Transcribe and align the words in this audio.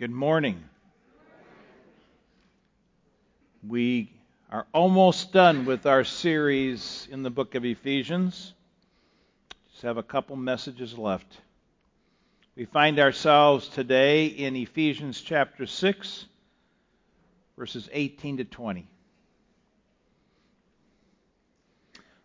Good 0.00 0.10
morning. 0.10 0.64
We 3.68 4.10
are 4.50 4.66
almost 4.72 5.30
done 5.34 5.66
with 5.66 5.84
our 5.84 6.04
series 6.04 7.06
in 7.10 7.22
the 7.22 7.28
book 7.28 7.54
of 7.54 7.66
Ephesians. 7.66 8.54
Just 9.70 9.82
have 9.82 9.98
a 9.98 10.02
couple 10.02 10.36
messages 10.36 10.96
left. 10.96 11.26
We 12.56 12.64
find 12.64 12.98
ourselves 12.98 13.68
today 13.68 14.24
in 14.24 14.56
Ephesians 14.56 15.20
chapter 15.20 15.66
6, 15.66 16.24
verses 17.58 17.86
18 17.92 18.38
to 18.38 18.44
20. 18.44 18.88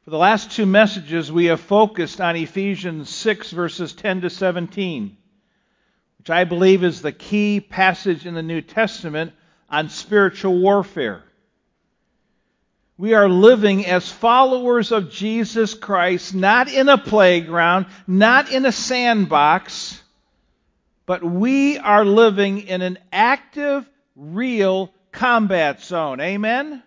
For 0.05 0.11
the 0.11 0.17
last 0.17 0.51
two 0.51 0.65
messages, 0.65 1.29
we 1.29 1.47
have 1.47 1.59
focused 1.59 2.21
on 2.21 2.37
Ephesians 2.37 3.09
6, 3.09 3.51
verses 3.51 3.91
10 3.91 4.21
to 4.21 4.29
17 4.29 5.17
which 6.25 6.31
I 6.31 6.43
believe 6.43 6.83
is 6.83 7.03
the 7.03 7.11
key 7.11 7.59
passage 7.59 8.25
in 8.25 8.33
the 8.33 8.41
New 8.41 8.59
Testament 8.59 9.31
on 9.69 9.89
spiritual 9.89 10.57
warfare. 10.57 11.23
We 12.97 13.13
are 13.13 13.29
living 13.29 13.85
as 13.85 14.11
followers 14.11 14.91
of 14.91 15.11
Jesus 15.11 15.75
Christ, 15.75 16.33
not 16.33 16.67
in 16.67 16.89
a 16.89 16.97
playground, 16.97 17.85
not 18.07 18.51
in 18.51 18.65
a 18.65 18.71
sandbox, 18.71 20.01
but 21.05 21.23
we 21.23 21.77
are 21.77 22.03
living 22.03 22.61
in 22.61 22.81
an 22.81 22.97
active, 23.11 23.87
real 24.15 24.91
combat 25.11 25.83
zone. 25.83 26.19
Amen? 26.19 26.81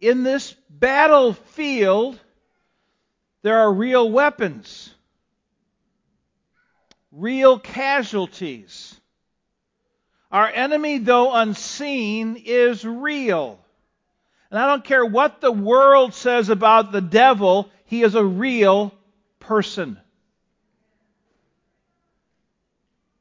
In 0.00 0.24
this 0.24 0.56
battlefield, 0.68 2.18
there 3.42 3.60
are 3.60 3.72
real 3.72 4.10
weapons 4.10 4.92
real 7.12 7.58
casualties. 7.58 8.98
Our 10.30 10.48
enemy, 10.48 10.98
though 10.98 11.34
unseen, 11.34 12.36
is 12.36 12.84
real. 12.84 13.58
And 14.50 14.58
I 14.58 14.66
don't 14.66 14.84
care 14.84 15.04
what 15.04 15.40
the 15.40 15.52
world 15.52 16.14
says 16.14 16.48
about 16.48 16.92
the 16.92 17.00
devil, 17.00 17.70
he 17.84 18.02
is 18.02 18.14
a 18.14 18.24
real 18.24 18.94
person. 19.38 19.98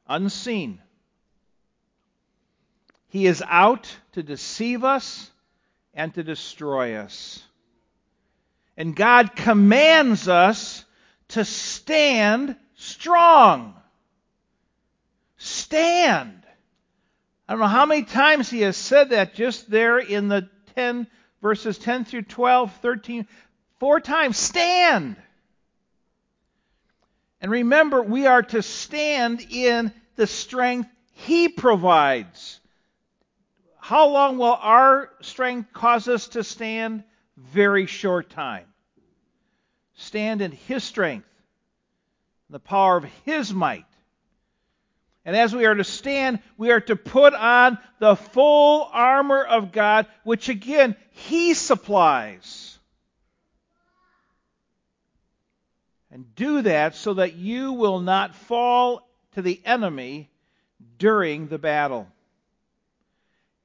Unseen. 0.08 0.80
He 3.10 3.26
is 3.26 3.44
out 3.46 3.88
to 4.14 4.24
deceive 4.24 4.84
us 4.84 5.32
and 5.94 6.14
to 6.14 6.24
destroy 6.24 6.96
us. 6.96 7.44
And 8.78 8.96
God 8.96 9.36
commands 9.36 10.28
us 10.28 10.86
to 11.30 11.44
stand 11.44 12.56
strong. 12.76 13.79
Stand. 15.50 16.44
I 17.48 17.54
don't 17.54 17.62
know 17.62 17.68
how 17.68 17.86
many 17.86 18.04
times 18.04 18.50
he 18.50 18.62
has 18.62 18.78
said 18.78 19.10
that 19.10 19.34
just 19.34 19.70
there 19.70 19.98
in 19.98 20.28
the 20.28 20.48
10 20.76 21.08
verses 21.42 21.78
10 21.78 22.06
through 22.06 22.24
12, 22.24 22.74
13, 22.82 23.28
four 23.80 24.00
times. 24.00 24.38
Stand. 24.38 25.16
And 27.42 27.52
remember, 27.52 28.04
we 28.04 28.28
are 28.28 28.44
to 28.44 28.62
stand 28.62 29.42
in 29.50 29.92
the 30.16 30.28
strength 30.28 30.90
he 31.14 31.50
provides. 31.50 32.60
How 33.80 34.10
long 34.10 34.38
will 34.38 34.58
our 34.62 35.10
strength 35.22 35.74
cause 35.74 36.08
us 36.08 36.28
to 36.30 36.44
stand? 36.44 37.04
Very 37.38 37.86
short 37.88 38.30
time. 38.30 38.66
Stand 39.96 40.42
in 40.42 40.52
his 40.52 40.84
strength, 40.84 41.28
the 42.50 42.60
power 42.60 42.98
of 42.98 43.06
his 43.26 43.54
might. 43.54 43.86
And 45.26 45.36
as 45.36 45.54
we 45.54 45.66
are 45.66 45.76
to 45.76 45.84
stand, 45.84 46.40
we 46.58 46.72
are 46.72 46.80
to 46.82 46.96
put 46.96 47.34
on 47.34 47.78
the 48.00 48.16
full 48.16 48.90
armor 48.92 49.44
of 49.44 49.72
God, 49.72 50.08
which 50.24 50.50
again, 50.50 50.96
He 51.12 51.54
supplies. 51.54 52.78
And 56.12 56.34
do 56.36 56.64
that 56.64 56.96
so 56.96 57.16
that 57.16 57.36
you 57.36 57.74
will 57.74 58.00
not 58.00 58.34
fall 58.36 59.08
to 59.34 59.42
the 59.42 59.62
enemy 59.64 60.30
during 60.98 61.48
the 61.48 61.60
battle. 61.60 62.08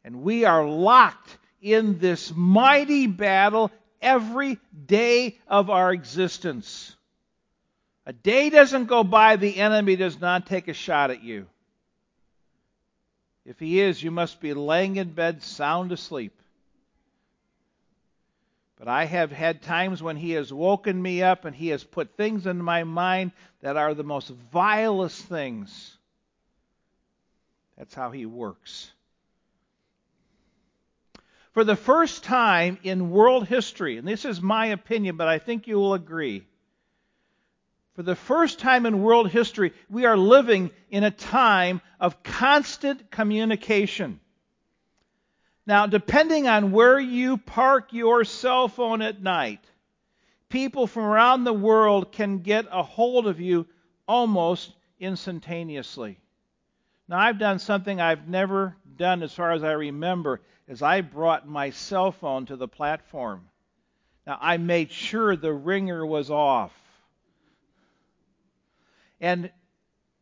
And 0.04 0.22
we 0.22 0.44
are 0.44 0.66
locked 0.66 1.38
in 1.62 1.98
this 1.98 2.32
mighty 2.34 3.06
battle 3.06 3.70
every 4.03 4.59
day 4.87 5.38
of 5.48 5.70
our 5.70 5.93
existence. 5.93 6.94
A 8.06 8.12
day 8.12 8.50
doesn't 8.50 8.87
go 8.87 9.03
by 9.03 9.37
the 9.37 9.56
enemy 9.56 9.97
does 9.97 10.20
not 10.20 10.47
take 10.47 10.69
a 10.69 10.75
shot 10.75 11.10
at 11.10 11.22
you. 11.22 11.47
If 13.44 13.59
he 13.59 13.81
is, 13.81 14.03
you 14.03 14.10
must 14.10 14.41
be 14.41 14.54
laying 14.54 14.97
in 14.97 15.12
bed 15.12 15.42
sound 15.42 15.92
asleep. 15.92 16.38
But 18.78 18.88
I 18.88 19.04
have 19.04 19.32
had 19.32 19.62
times 19.62 20.03
when 20.03 20.16
he 20.16 20.32
has 20.32 20.53
woken 20.53 21.00
me 21.00 21.22
up 21.22 21.44
and 21.44 21.54
he 21.54 21.69
has 21.69 21.84
put 21.84 22.16
things 22.16 22.47
in 22.47 22.62
my 22.62 22.84
mind 22.84 23.32
that 23.60 23.76
are 23.76 23.94
the 23.94 24.03
most 24.03 24.28
vilest 24.53 25.22
things. 25.22 25.97
That's 27.78 27.94
how 27.94 28.10
he 28.10 28.26
works. 28.26 28.91
For 31.53 31.64
the 31.64 31.76
first 31.76 32.25
time 32.25 32.78
in 32.82 33.10
world 33.10 33.47
history, 33.47 33.97
and 33.97 34.06
this 34.06 34.25
is 34.25 34.43
my 34.43 34.66
opinion, 34.66 35.16
but 35.16 35.28
I 35.28 35.38
think 35.38 35.66
you 35.66 35.76
will 35.76 35.94
agree, 35.94 36.44
for 37.94 38.03
the 38.03 38.16
first 38.16 38.59
time 38.59 38.87
in 38.87 39.03
world 39.03 39.31
history, 39.31 39.72
we 39.88 40.05
are 40.05 40.16
living 40.16 40.71
in 40.91 41.05
a 41.05 41.10
time 41.10 41.81
of 42.00 42.22
constant 42.22 43.10
communication. 43.10 44.21
Now, 45.66 45.87
depending 45.87 46.49
on 46.49 46.72
where 46.72 46.99
you 46.99 47.38
park 47.38 47.93
your 47.93 48.25
cell 48.25 48.69
phone 48.69 49.00
at 49.00 49.22
night, 49.22 49.60
people 50.49 50.87
from 50.87 51.05
around 51.05 51.44
the 51.44 51.53
world 51.53 52.12
can 52.12 52.38
get 52.38 52.66
a 52.71 52.82
hold 52.82 53.27
of 53.27 53.41
you 53.41 53.66
almost 54.06 54.72
instantaneously. 54.99 56.19
Now, 57.09 57.19
I've 57.19 57.38
done 57.38 57.59
something 57.59 58.00
I've 58.00 58.28
never 58.28 58.76
done 58.97 59.22
as 59.22 59.32
far 59.32 59.53
as 59.53 59.62
I 59.62 59.72
remember, 59.72 60.41
is 60.66 60.82
I 60.82 61.00
brought 61.00 61.49
my 61.49 61.71
cell 61.71 62.12
phone 62.12 62.47
to 62.47 62.56
the 62.56 62.69
platform. 62.69 63.49
Now, 64.26 64.38
I 64.41 64.56
made 64.56 64.91
sure 64.91 65.37
the 65.37 65.53
ringer 65.53 66.05
was 66.05 66.31
off. 66.31 66.72
And 69.24 69.50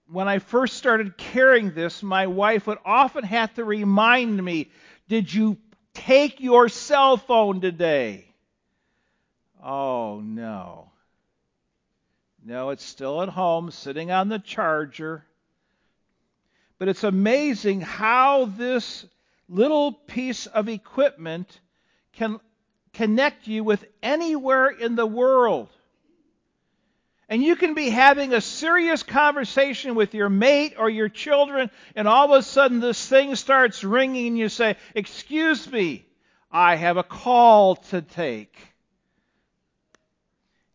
when 0.07 0.29
I 0.29 0.39
first 0.39 0.77
started 0.77 1.17
carrying 1.17 1.75
this, 1.75 2.05
my 2.05 2.29
wife 2.29 2.69
would 2.69 2.79
often 2.85 3.25
have 3.25 3.53
to 3.55 3.65
remind 3.65 4.41
me, 4.41 4.71
Did 5.09 5.35
you 5.35 5.59
take 5.93 6.39
your 6.39 6.69
cell 6.69 7.17
phone 7.17 7.61
today? 7.61 8.33
Oh, 9.61 10.21
no. 10.21 10.93
No, 12.45 12.71
it's 12.71 12.85
still 12.85 13.23
at 13.23 13.29
home, 13.29 13.73
sitting 13.73 14.13
on 14.13 14.29
the 14.29 14.39
charger. 14.39 15.25
But 16.79 16.87
it's 16.87 17.03
amazing 17.03 17.81
how 17.81 18.45
this 18.45 19.05
little 19.49 19.91
piece 19.91 20.47
of 20.47 20.69
equipment 20.69 21.59
can 22.13 22.39
connect 22.93 23.49
you 23.49 23.65
with 23.65 23.85
anywhere 24.01 24.69
in 24.69 24.95
the 24.95 25.07
world. 25.07 25.71
And 27.33 27.43
you 27.43 27.57
can 27.57 27.73
be 27.73 27.89
having 27.89 28.35
a 28.35 28.43
serious 28.43 29.03
conversation 29.03 29.95
with 29.95 30.13
your 30.13 30.29
mate 30.29 30.75
or 30.77 30.91
your 30.91 31.09
children, 31.09 31.71
and 31.97 32.07
all 32.07 32.27
of 32.31 32.39
a 32.39 32.43
sudden 32.43 32.79
this 32.79 33.07
thing 33.07 33.37
starts 33.37 33.83
ringing, 33.83 34.27
and 34.27 34.39
you 34.39 34.51
say, 34.51 34.77
Excuse 34.95 35.67
me, 35.73 36.05
I 36.51 36.77
have 36.77 36.99
a 36.99 37.03
call 37.03 37.77
to 37.77 38.03
take. 38.03 38.55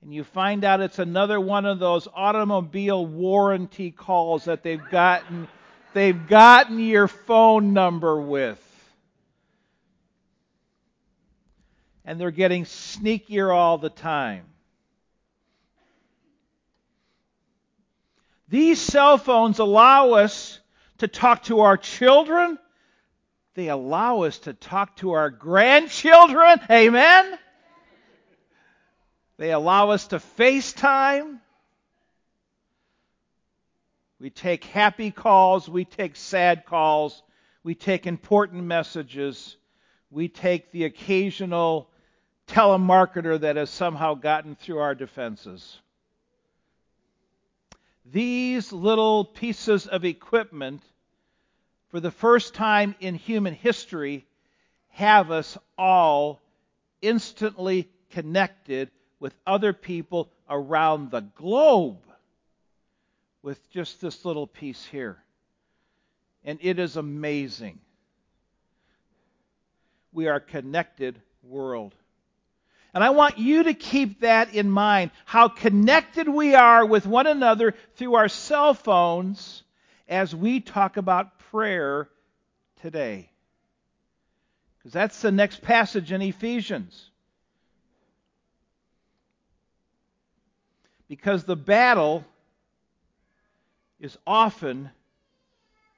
And 0.01 0.12
you 0.12 0.23
find 0.23 0.63
out 0.63 0.81
it's 0.81 0.97
another 0.97 1.40
one 1.40 1.67
of 1.67 1.78
those 1.78 2.07
automobile 2.12 3.06
warranty 3.06 3.91
calls 3.91 4.46
that 4.46 4.63
they've 4.63 4.90
gotten 4.90 5.47
they've 5.93 6.28
gotten 6.28 6.79
your 6.79 7.08
phone 7.08 7.73
number 7.73 8.20
with. 8.20 8.59
And 12.03 12.20
they're 12.20 12.31
getting 12.31 12.64
sneakier 12.64 13.53
all 13.53 13.78
the 13.78 13.91
time. 13.91 14.46
These 18.49 18.79
cell 18.79 19.17
phones 19.17 19.59
allow 19.59 20.11
us 20.11 20.59
to 20.99 21.08
talk 21.08 21.44
to 21.44 21.61
our 21.61 21.78
children. 21.78 22.58
They 23.55 23.67
allow 23.70 24.22
us 24.22 24.40
to 24.40 24.53
talk 24.53 24.97
to 24.97 25.11
our 25.11 25.29
grandchildren. 25.29 26.59
Amen? 26.70 27.38
They 29.38 29.52
allow 29.52 29.90
us 29.91 30.08
to 30.08 30.17
FaceTime. 30.17 31.40
We 34.20 34.29
take 34.29 34.64
happy 34.64 35.11
calls. 35.11 35.70
We 35.70 35.85
take 35.85 36.16
sad 36.16 36.66
calls. 36.66 37.22
We 37.64 37.76
take 37.76 38.08
important 38.08 38.64
messages. 38.64 39.58
We 40.09 40.28
take 40.29 40.72
the 40.72 40.85
occasional 40.85 41.90
telemarketer 42.47 43.41
that 43.41 43.58
has 43.58 43.70
somehow 43.70 44.16
gotten 44.16 44.55
through 44.55 44.79
our 44.79 44.96
defenses. 44.96 45.79
These 48.11 48.71
little 48.71 49.25
pieces 49.25 49.87
of 49.87 50.05
equipment 50.05 50.81
for 51.89 51.99
the 51.99 52.11
first 52.11 52.53
time 52.53 52.95
in 52.99 53.15
human 53.15 53.53
history, 53.53 54.25
have 54.89 55.31
us 55.31 55.57
all 55.77 56.41
instantly 57.01 57.87
connected 58.09 58.91
with 59.19 59.33
other 59.45 59.73
people 59.73 60.29
around 60.49 61.11
the 61.11 61.21
globe 61.21 61.99
with 63.41 63.69
just 63.71 64.01
this 64.01 64.25
little 64.25 64.47
piece 64.47 64.85
here. 64.85 65.17
And 66.43 66.59
it 66.61 66.79
is 66.79 66.97
amazing. 66.97 67.79
We 70.11 70.27
are 70.27 70.39
connected 70.39 71.21
world. 71.43 71.93
And 72.93 73.03
I 73.03 73.11
want 73.11 73.37
you 73.37 73.63
to 73.63 73.73
keep 73.73 74.22
that 74.22 74.53
in 74.53 74.69
mind 74.69 75.11
how 75.25 75.49
connected 75.49 76.28
we 76.28 76.55
are 76.55 76.85
with 76.85 77.05
one 77.05 77.28
another 77.28 77.75
through 77.95 78.16
our 78.16 78.29
cell 78.29 78.73
phones 78.73 79.63
as 80.07 80.34
we 80.34 80.59
talk 80.59 80.97
about 80.97 81.37
prayer 81.51 82.09
today. 82.81 83.29
Because 84.78 84.93
that's 84.93 85.22
the 85.22 85.31
next 85.31 85.61
passage 85.61 86.11
in 86.11 86.22
Ephesians. 86.22 87.09
Because 91.07 91.43
the 91.43 91.55
battle 91.55 92.25
is 93.99 94.17
often 94.25 94.90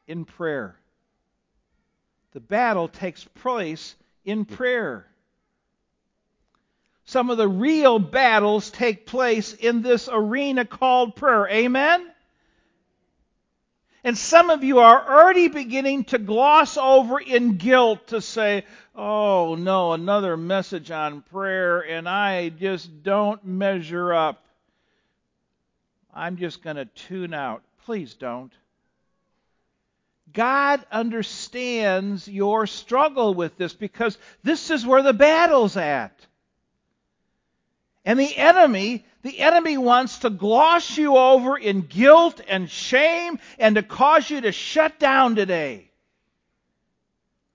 in 0.07 0.25
prayer. 0.25 0.75
The 2.31 2.39
battle 2.39 2.87
takes 2.87 3.23
place 3.23 3.95
in 4.23 4.45
prayer. 4.45 5.08
Some 7.09 7.31
of 7.31 7.39
the 7.39 7.47
real 7.47 7.97
battles 7.97 8.69
take 8.69 9.07
place 9.07 9.55
in 9.55 9.81
this 9.81 10.07
arena 10.11 10.63
called 10.63 11.15
prayer. 11.15 11.47
Amen? 11.47 12.07
And 14.03 14.15
some 14.15 14.51
of 14.51 14.63
you 14.63 14.77
are 14.77 15.09
already 15.09 15.47
beginning 15.47 16.03
to 16.03 16.19
gloss 16.19 16.77
over 16.77 17.19
in 17.19 17.57
guilt 17.57 18.09
to 18.09 18.21
say, 18.21 18.63
oh 18.95 19.55
no, 19.55 19.93
another 19.93 20.37
message 20.37 20.91
on 20.91 21.23
prayer, 21.23 21.79
and 21.79 22.07
I 22.07 22.49
just 22.49 23.01
don't 23.01 23.43
measure 23.43 24.13
up. 24.13 24.45
I'm 26.13 26.37
just 26.37 26.61
going 26.61 26.75
to 26.75 26.85
tune 26.85 27.33
out. 27.33 27.63
Please 27.85 28.13
don't. 28.13 28.53
God 30.31 30.85
understands 30.91 32.27
your 32.27 32.67
struggle 32.67 33.33
with 33.33 33.57
this 33.57 33.73
because 33.73 34.15
this 34.43 34.69
is 34.69 34.85
where 34.85 35.01
the 35.01 35.11
battle's 35.11 35.75
at. 35.75 36.13
And 38.09 38.19
the 38.19 38.37
enemy, 38.37 39.05
the 39.21 39.39
enemy 39.39 39.77
wants 39.77 40.17
to 40.19 40.31
gloss 40.31 40.97
you 40.97 41.15
over 41.15 41.55
in 41.55 41.81
guilt 41.81 42.41
and 42.47 42.67
shame 42.67 43.37
and 43.59 43.75
to 43.75 43.83
cause 43.83 44.27
you 44.31 44.41
to 44.41 44.51
shut 44.51 44.97
down 44.97 45.35
today. 45.35 45.91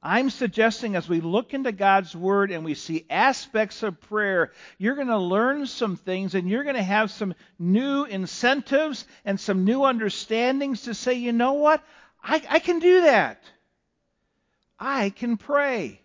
I'm 0.01 0.31
suggesting 0.31 0.95
as 0.95 1.09
we 1.09 1.21
look 1.21 1.55
into 1.55 1.73
God's 1.73 2.15
Word 2.15 2.53
and 2.53 2.65
we 2.65 2.75
see 2.75 3.05
aspects 3.11 3.83
of 3.83 4.01
prayer, 4.03 4.53
you're 4.79 4.95
going 4.95 5.09
to 5.09 5.19
learn 5.19 5.67
some 5.67 5.97
things 5.97 6.37
and 6.37 6.49
you're 6.49 6.63
going 6.63 6.77
to 6.77 6.85
have 6.85 7.11
some 7.11 7.35
new 7.59 8.05
incentives 8.05 9.09
and 9.25 9.41
some 9.41 9.65
new 9.65 9.83
understandings 9.83 10.83
to 10.83 10.95
say, 10.95 11.15
you 11.15 11.33
know 11.33 11.55
what? 11.55 11.83
I, 12.23 12.41
I 12.49 12.59
can 12.61 12.79
do 12.79 13.01
that. 13.01 13.43
I 14.79 15.11
can 15.11 15.37
pray. 15.37 16.01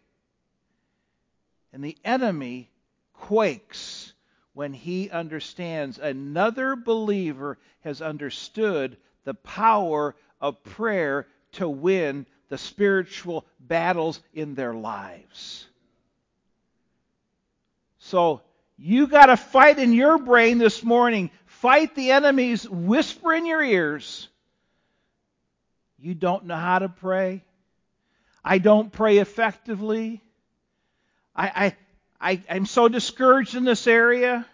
And 1.71 1.83
the 1.83 1.95
enemy 2.03 2.71
quakes 3.13 3.98
when 4.53 4.73
he 4.73 5.09
understands 5.09 5.99
another 5.99 6.75
believer 6.75 7.57
has 7.81 8.01
understood 8.01 8.97
the 9.23 9.33
power 9.33 10.15
of 10.41 10.63
prayer 10.63 11.27
to 11.53 11.67
win 11.67 12.25
the 12.49 12.57
spiritual 12.57 13.45
battles 13.59 14.21
in 14.33 14.55
their 14.55 14.73
lives. 14.73 15.67
So, 17.99 18.41
you 18.77 19.07
got 19.07 19.25
to 19.25 19.37
fight 19.37 19.77
in 19.77 19.91
your 19.91 20.17
brain 20.17 20.57
this 20.57 20.83
morning. 20.83 21.31
Fight 21.45 21.95
the 21.95 22.11
enemy's 22.11 22.67
whisper 22.67 23.33
in 23.33 23.45
your 23.45 23.61
ears. 23.61 24.29
You 25.97 26.15
don't 26.15 26.45
know 26.45 26.55
how 26.55 26.79
to 26.79 26.87
pray. 26.87 27.43
I 28.43 28.57
don't 28.57 28.89
pray 28.89 29.17
effectively. 29.17 30.21
I, 31.35 31.47
I, 31.65 31.77
I, 32.19 32.41
I'm 32.49 32.65
so 32.65 32.87
discouraged 32.87 33.55
in 33.55 33.63
this 33.63 33.87
area. 33.87 34.45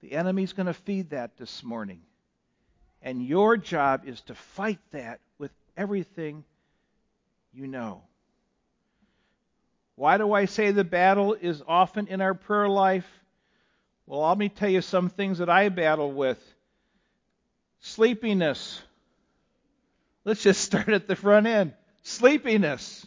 The 0.00 0.12
enemy's 0.12 0.52
going 0.52 0.66
to 0.66 0.74
feed 0.74 1.10
that 1.10 1.36
this 1.36 1.62
morning. 1.62 2.00
And 3.02 3.24
your 3.24 3.56
job 3.56 4.02
is 4.06 4.20
to 4.22 4.34
fight 4.34 4.80
that 4.90 5.20
with 5.38 5.52
everything 5.76 6.44
you 7.52 7.66
know. 7.66 8.02
Why 9.96 10.18
do 10.18 10.32
I 10.32 10.46
say 10.46 10.72
the 10.72 10.84
battle 10.84 11.34
is 11.34 11.62
often 11.68 12.08
in 12.08 12.20
our 12.20 12.34
prayer 12.34 12.68
life? 12.68 13.06
Well, 14.06 14.26
let 14.28 14.36
me 14.36 14.48
tell 14.48 14.68
you 14.68 14.80
some 14.80 15.08
things 15.08 15.38
that 15.38 15.48
I 15.48 15.68
battle 15.68 16.12
with. 16.12 16.38
Sleepiness. 17.80 18.82
Let's 20.24 20.42
just 20.42 20.60
start 20.64 20.88
at 20.88 21.06
the 21.06 21.14
front 21.14 21.46
end. 21.46 21.74
Sleepiness. 22.02 23.06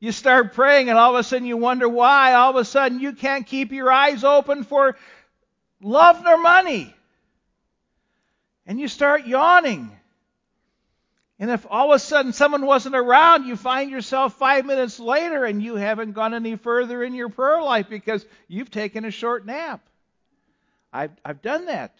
You 0.00 0.12
start 0.12 0.54
praying, 0.54 0.88
and 0.88 0.98
all 0.98 1.14
of 1.14 1.20
a 1.20 1.22
sudden 1.22 1.46
you 1.46 1.58
wonder 1.58 1.88
why. 1.88 2.32
All 2.32 2.50
of 2.50 2.56
a 2.56 2.64
sudden 2.64 3.00
you 3.00 3.12
can't 3.12 3.46
keep 3.46 3.70
your 3.70 3.92
eyes 3.92 4.24
open 4.24 4.64
for 4.64 4.96
love 5.82 6.22
nor 6.24 6.38
money. 6.38 6.94
And 8.66 8.80
you 8.80 8.88
start 8.88 9.26
yawning. 9.26 9.94
And 11.38 11.50
if 11.50 11.66
all 11.68 11.92
of 11.92 11.96
a 11.96 11.98
sudden 11.98 12.32
someone 12.32 12.64
wasn't 12.64 12.94
around, 12.94 13.46
you 13.46 13.56
find 13.56 13.90
yourself 13.90 14.34
five 14.34 14.64
minutes 14.64 14.98
later 14.98 15.44
and 15.44 15.62
you 15.62 15.76
haven't 15.76 16.12
gone 16.12 16.34
any 16.34 16.56
further 16.56 17.02
in 17.02 17.14
your 17.14 17.28
prayer 17.28 17.62
life 17.62 17.88
because 17.88 18.24
you've 18.48 18.70
taken 18.70 19.04
a 19.04 19.10
short 19.10 19.44
nap. 19.44 19.80
I've, 20.92 21.12
I've 21.24 21.42
done 21.42 21.66
that. 21.66 21.94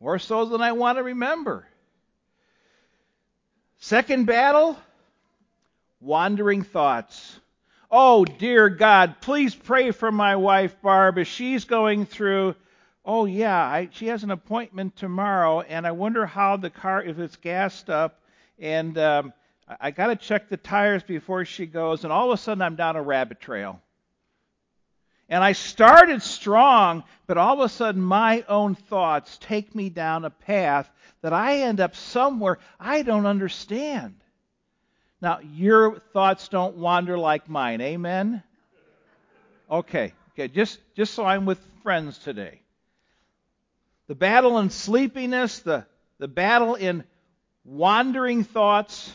More 0.00 0.18
so 0.18 0.44
than 0.46 0.60
I 0.60 0.72
want 0.72 0.98
to 0.98 1.02
remember. 1.02 1.66
Second 3.78 4.26
battle 4.26 4.78
wandering 6.04 6.62
thoughts. 6.62 7.40
Oh, 7.90 8.24
dear 8.24 8.68
God, 8.68 9.20
please 9.20 9.54
pray 9.54 9.90
for 9.90 10.12
my 10.12 10.36
wife, 10.36 10.80
Barb, 10.82 11.18
as 11.18 11.26
she's 11.26 11.64
going 11.64 12.04
through. 12.04 12.54
Oh, 13.04 13.24
yeah, 13.24 13.56
I, 13.56 13.88
she 13.90 14.08
has 14.08 14.22
an 14.22 14.30
appointment 14.30 14.96
tomorrow, 14.96 15.62
and 15.62 15.86
I 15.86 15.92
wonder 15.92 16.26
how 16.26 16.56
the 16.56 16.70
car, 16.70 17.02
if 17.02 17.18
it's 17.18 17.36
gassed 17.36 17.88
up, 17.88 18.20
and 18.58 18.98
um, 18.98 19.32
I, 19.66 19.76
I 19.80 19.90
got 19.92 20.08
to 20.08 20.16
check 20.16 20.48
the 20.48 20.56
tires 20.56 21.02
before 21.02 21.44
she 21.44 21.66
goes, 21.66 22.04
and 22.04 22.12
all 22.12 22.30
of 22.30 22.38
a 22.38 22.42
sudden 22.42 22.62
I'm 22.62 22.76
down 22.76 22.96
a 22.96 23.02
rabbit 23.02 23.40
trail. 23.40 23.80
And 25.28 25.42
I 25.42 25.52
started 25.52 26.22
strong, 26.22 27.02
but 27.26 27.38
all 27.38 27.54
of 27.54 27.60
a 27.60 27.68
sudden 27.70 28.02
my 28.02 28.44
own 28.46 28.74
thoughts 28.74 29.38
take 29.38 29.74
me 29.74 29.88
down 29.88 30.26
a 30.26 30.30
path 30.30 30.90
that 31.22 31.32
I 31.32 31.60
end 31.62 31.80
up 31.80 31.96
somewhere 31.96 32.58
I 32.78 33.02
don't 33.02 33.24
understand. 33.24 34.16
Now, 35.24 35.38
your 35.54 36.00
thoughts 36.12 36.48
don't 36.48 36.76
wander 36.76 37.16
like 37.16 37.48
mine. 37.48 37.80
Amen? 37.80 38.42
Okay, 39.70 40.12
okay, 40.32 40.48
just, 40.48 40.78
just 40.94 41.14
so 41.14 41.24
I'm 41.24 41.46
with 41.46 41.58
friends 41.82 42.18
today. 42.18 42.60
The 44.06 44.14
battle 44.14 44.58
in 44.58 44.68
sleepiness, 44.68 45.60
the, 45.60 45.86
the 46.18 46.28
battle 46.28 46.74
in 46.74 47.04
wandering 47.64 48.44
thoughts, 48.44 49.14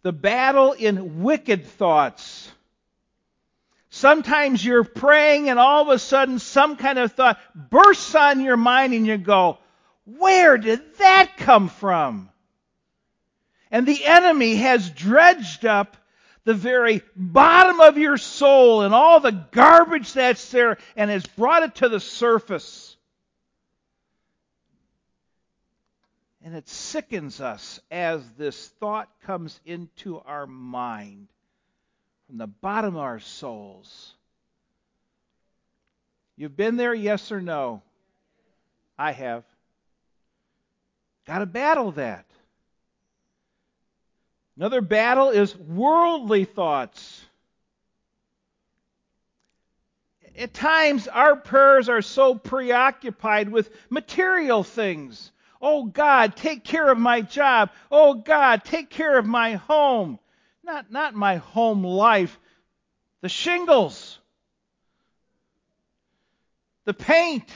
the 0.00 0.12
battle 0.12 0.72
in 0.72 1.22
wicked 1.22 1.66
thoughts. 1.66 2.50
Sometimes 3.90 4.64
you're 4.64 4.84
praying 4.84 5.50
and 5.50 5.58
all 5.58 5.82
of 5.82 5.88
a 5.88 5.98
sudden 5.98 6.38
some 6.38 6.76
kind 6.76 6.98
of 6.98 7.12
thought 7.12 7.38
bursts 7.54 8.14
on 8.14 8.40
your 8.40 8.56
mind 8.56 8.94
and 8.94 9.06
you 9.06 9.18
go, 9.18 9.58
where 10.06 10.56
did 10.56 10.80
that 10.96 11.36
come 11.36 11.68
from? 11.68 12.30
And 13.70 13.86
the 13.86 14.04
enemy 14.04 14.56
has 14.56 14.88
dredged 14.90 15.64
up 15.64 15.96
the 16.44 16.54
very 16.54 17.02
bottom 17.14 17.80
of 17.80 17.98
your 17.98 18.16
soul 18.16 18.82
and 18.82 18.94
all 18.94 19.20
the 19.20 19.32
garbage 19.32 20.12
that's 20.14 20.50
there 20.50 20.78
and 20.96 21.10
has 21.10 21.26
brought 21.26 21.62
it 21.62 21.74
to 21.76 21.88
the 21.88 22.00
surface. 22.00 22.96
And 26.42 26.56
it 26.56 26.68
sickens 26.68 27.42
us 27.42 27.80
as 27.90 28.22
this 28.38 28.68
thought 28.80 29.10
comes 29.26 29.60
into 29.66 30.20
our 30.20 30.46
mind 30.46 31.28
from 32.26 32.38
the 32.38 32.46
bottom 32.46 32.96
of 32.96 33.02
our 33.02 33.20
souls. 33.20 34.14
You've 36.38 36.56
been 36.56 36.76
there, 36.76 36.94
yes 36.94 37.32
or 37.32 37.42
no? 37.42 37.82
I 38.98 39.12
have. 39.12 39.44
Got 41.26 41.40
to 41.40 41.46
battle 41.46 41.92
that. 41.92 42.24
Another 44.58 44.82
battle 44.82 45.30
is 45.30 45.56
worldly 45.56 46.44
thoughts. 46.44 47.24
At 50.36 50.52
times, 50.52 51.08
our 51.08 51.36
prayers 51.36 51.88
are 51.88 52.02
so 52.02 52.34
preoccupied 52.34 53.48
with 53.48 53.70
material 53.88 54.62
things 54.62 55.32
Oh 55.60 55.84
God, 55.84 56.36
take 56.36 56.64
care 56.64 56.90
of 56.90 56.98
my 56.98 57.20
job. 57.20 57.70
Oh 57.90 58.14
God, 58.14 58.64
take 58.64 58.90
care 58.90 59.18
of 59.18 59.26
my 59.26 59.54
home. 59.54 60.18
Not, 60.62 60.90
not 60.90 61.14
my 61.14 61.36
home 61.36 61.82
life, 61.82 62.38
the 63.22 63.28
shingles, 63.28 64.18
the 66.84 66.94
paint. 66.94 67.50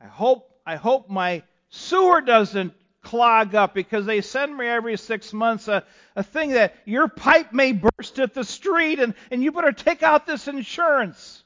I 0.00 0.06
hope, 0.06 0.50
I 0.66 0.76
hope 0.76 1.08
my 1.08 1.42
sewer 1.68 2.20
doesn't 2.20 2.72
clog 3.02 3.54
up 3.54 3.74
because 3.74 4.06
they 4.06 4.20
send 4.20 4.56
me 4.56 4.66
every 4.66 4.96
six 4.96 5.32
months 5.32 5.68
a, 5.68 5.84
a 6.14 6.22
thing 6.22 6.50
that 6.50 6.74
your 6.84 7.08
pipe 7.08 7.52
may 7.52 7.72
burst 7.72 8.18
at 8.18 8.34
the 8.34 8.44
street 8.44 8.98
and, 8.98 9.14
and 9.30 9.42
you 9.42 9.52
better 9.52 9.72
take 9.72 10.02
out 10.02 10.26
this 10.26 10.48
insurance. 10.48 11.42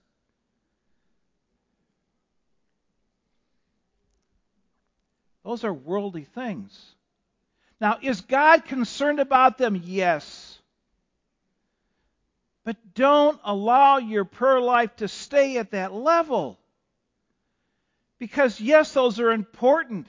Those 5.44 5.62
are 5.64 5.74
worldly 5.74 6.24
things. 6.24 6.94
Now, 7.80 7.98
is 8.00 8.22
God 8.22 8.64
concerned 8.64 9.20
about 9.20 9.58
them? 9.58 9.80
Yes. 9.84 10.58
But 12.64 12.76
don't 12.94 13.38
allow 13.44 13.98
your 13.98 14.24
prayer 14.24 14.60
life 14.60 14.96
to 14.96 15.08
stay 15.08 15.58
at 15.58 15.72
that 15.72 15.92
level. 15.92 16.58
Because, 18.18 18.58
yes, 18.58 18.94
those 18.94 19.20
are 19.20 19.32
important. 19.32 20.06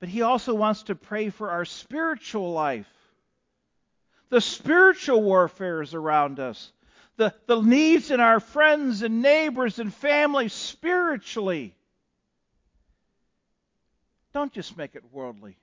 But 0.00 0.08
He 0.08 0.22
also 0.22 0.54
wants 0.54 0.84
to 0.84 0.94
pray 0.94 1.28
for 1.28 1.50
our 1.50 1.64
spiritual 1.64 2.52
life. 2.52 2.90
The 4.30 4.40
spiritual 4.40 5.22
warfare 5.22 5.82
is 5.82 5.94
around 5.94 6.40
us. 6.40 6.72
The, 7.16 7.34
the 7.46 7.60
needs 7.60 8.10
in 8.10 8.18
our 8.18 8.40
friends 8.40 9.02
and 9.02 9.20
neighbors 9.20 9.78
and 9.78 9.92
family 9.92 10.48
spiritually. 10.48 11.74
Don't 14.32 14.52
just 14.52 14.76
make 14.76 14.94
it 14.94 15.02
worldly. 15.12 15.56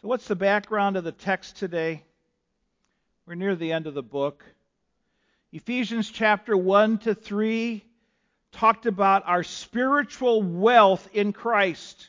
So, 0.00 0.08
what's 0.08 0.28
the 0.28 0.36
background 0.36 0.96
of 0.96 1.04
the 1.04 1.12
text 1.12 1.56
today? 1.56 2.02
We're 3.26 3.34
near 3.34 3.56
the 3.56 3.72
end 3.72 3.86
of 3.86 3.94
the 3.94 4.02
book. 4.02 4.44
Ephesians 5.52 6.10
chapter 6.10 6.56
1 6.56 6.98
to 6.98 7.14
3 7.14 7.84
talked 8.56 8.86
about 8.86 9.22
our 9.26 9.42
spiritual 9.42 10.42
wealth 10.42 11.08
in 11.12 11.32
Christ. 11.32 12.08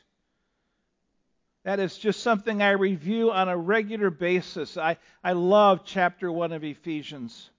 That 1.64 1.78
is 1.78 1.98
just 1.98 2.20
something 2.20 2.62
I 2.62 2.70
review 2.70 3.30
on 3.30 3.48
a 3.48 3.56
regular 3.56 4.08
basis. 4.08 4.78
I, 4.78 4.96
I 5.22 5.32
love 5.32 5.82
chapter 5.84 6.32
1 6.32 6.52
of 6.52 6.64
Ephesians. 6.64 7.50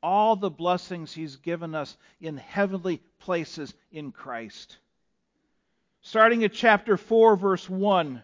All 0.00 0.36
the 0.36 0.50
blessings 0.50 1.12
He's 1.12 1.36
given 1.36 1.74
us 1.74 1.96
in 2.20 2.36
heavenly 2.36 3.00
places 3.18 3.74
in 3.90 4.12
Christ. 4.12 4.76
Starting 6.02 6.44
at 6.44 6.52
chapter 6.52 6.96
4, 6.96 7.36
verse 7.36 7.68
1, 7.68 8.22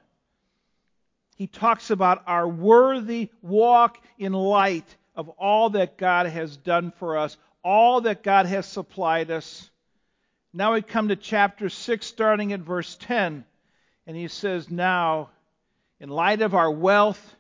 he 1.36 1.46
talks 1.48 1.90
about 1.90 2.22
our 2.26 2.46
worthy 2.46 3.30
walk 3.42 3.98
in 4.18 4.32
light 4.32 4.96
of 5.16 5.28
all 5.30 5.70
that 5.70 5.98
God 5.98 6.26
has 6.26 6.56
done 6.56 6.92
for 6.98 7.16
us, 7.16 7.36
all 7.68 8.00
that 8.00 8.22
God 8.22 8.46
has 8.46 8.64
supplied 8.64 9.30
us. 9.30 9.68
Now 10.54 10.72
we 10.72 10.80
come 10.80 11.08
to 11.08 11.16
chapter 11.16 11.68
6, 11.68 12.06
starting 12.06 12.54
at 12.54 12.60
verse 12.60 12.96
10, 13.02 13.44
and 14.06 14.16
he 14.16 14.28
says, 14.28 14.70
Now, 14.70 15.28
in 16.00 16.08
light 16.08 16.40
of 16.40 16.54
our 16.54 16.70
wealth, 16.70 17.37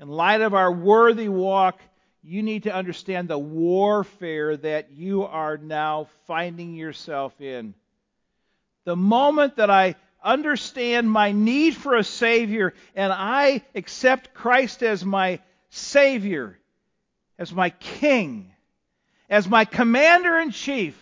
in 0.00 0.08
light 0.08 0.40
of 0.40 0.54
our 0.54 0.72
worthy 0.72 1.28
walk, 1.28 1.78
you 2.20 2.42
need 2.42 2.64
to 2.64 2.74
understand 2.74 3.28
the 3.28 3.38
warfare 3.38 4.56
that 4.56 4.90
you 4.90 5.22
are 5.22 5.56
now 5.56 6.08
finding 6.26 6.74
yourself 6.74 7.40
in. 7.40 7.74
The 8.86 8.96
moment 8.96 9.58
that 9.58 9.70
I 9.70 9.94
understand 10.20 11.08
my 11.08 11.30
need 11.30 11.76
for 11.76 11.94
a 11.94 12.02
Savior 12.02 12.74
and 12.96 13.12
I 13.12 13.62
accept 13.76 14.34
Christ 14.34 14.82
as 14.82 15.04
my 15.04 15.38
Savior, 15.68 16.58
as 17.38 17.52
my 17.52 17.70
King, 17.70 18.50
as 19.30 19.48
my 19.48 19.64
Commander 19.64 20.36
in 20.38 20.50
Chief, 20.50 21.00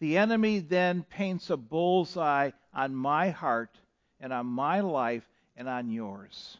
the 0.00 0.16
enemy 0.16 0.60
then 0.60 1.02
paints 1.02 1.50
a 1.50 1.56
bullseye 1.58 2.52
on 2.72 2.94
my 2.94 3.30
heart 3.30 3.76
and 4.20 4.32
on 4.32 4.46
my 4.46 4.80
life 4.80 5.28
and 5.56 5.68
on 5.68 5.90
yours. 5.90 6.56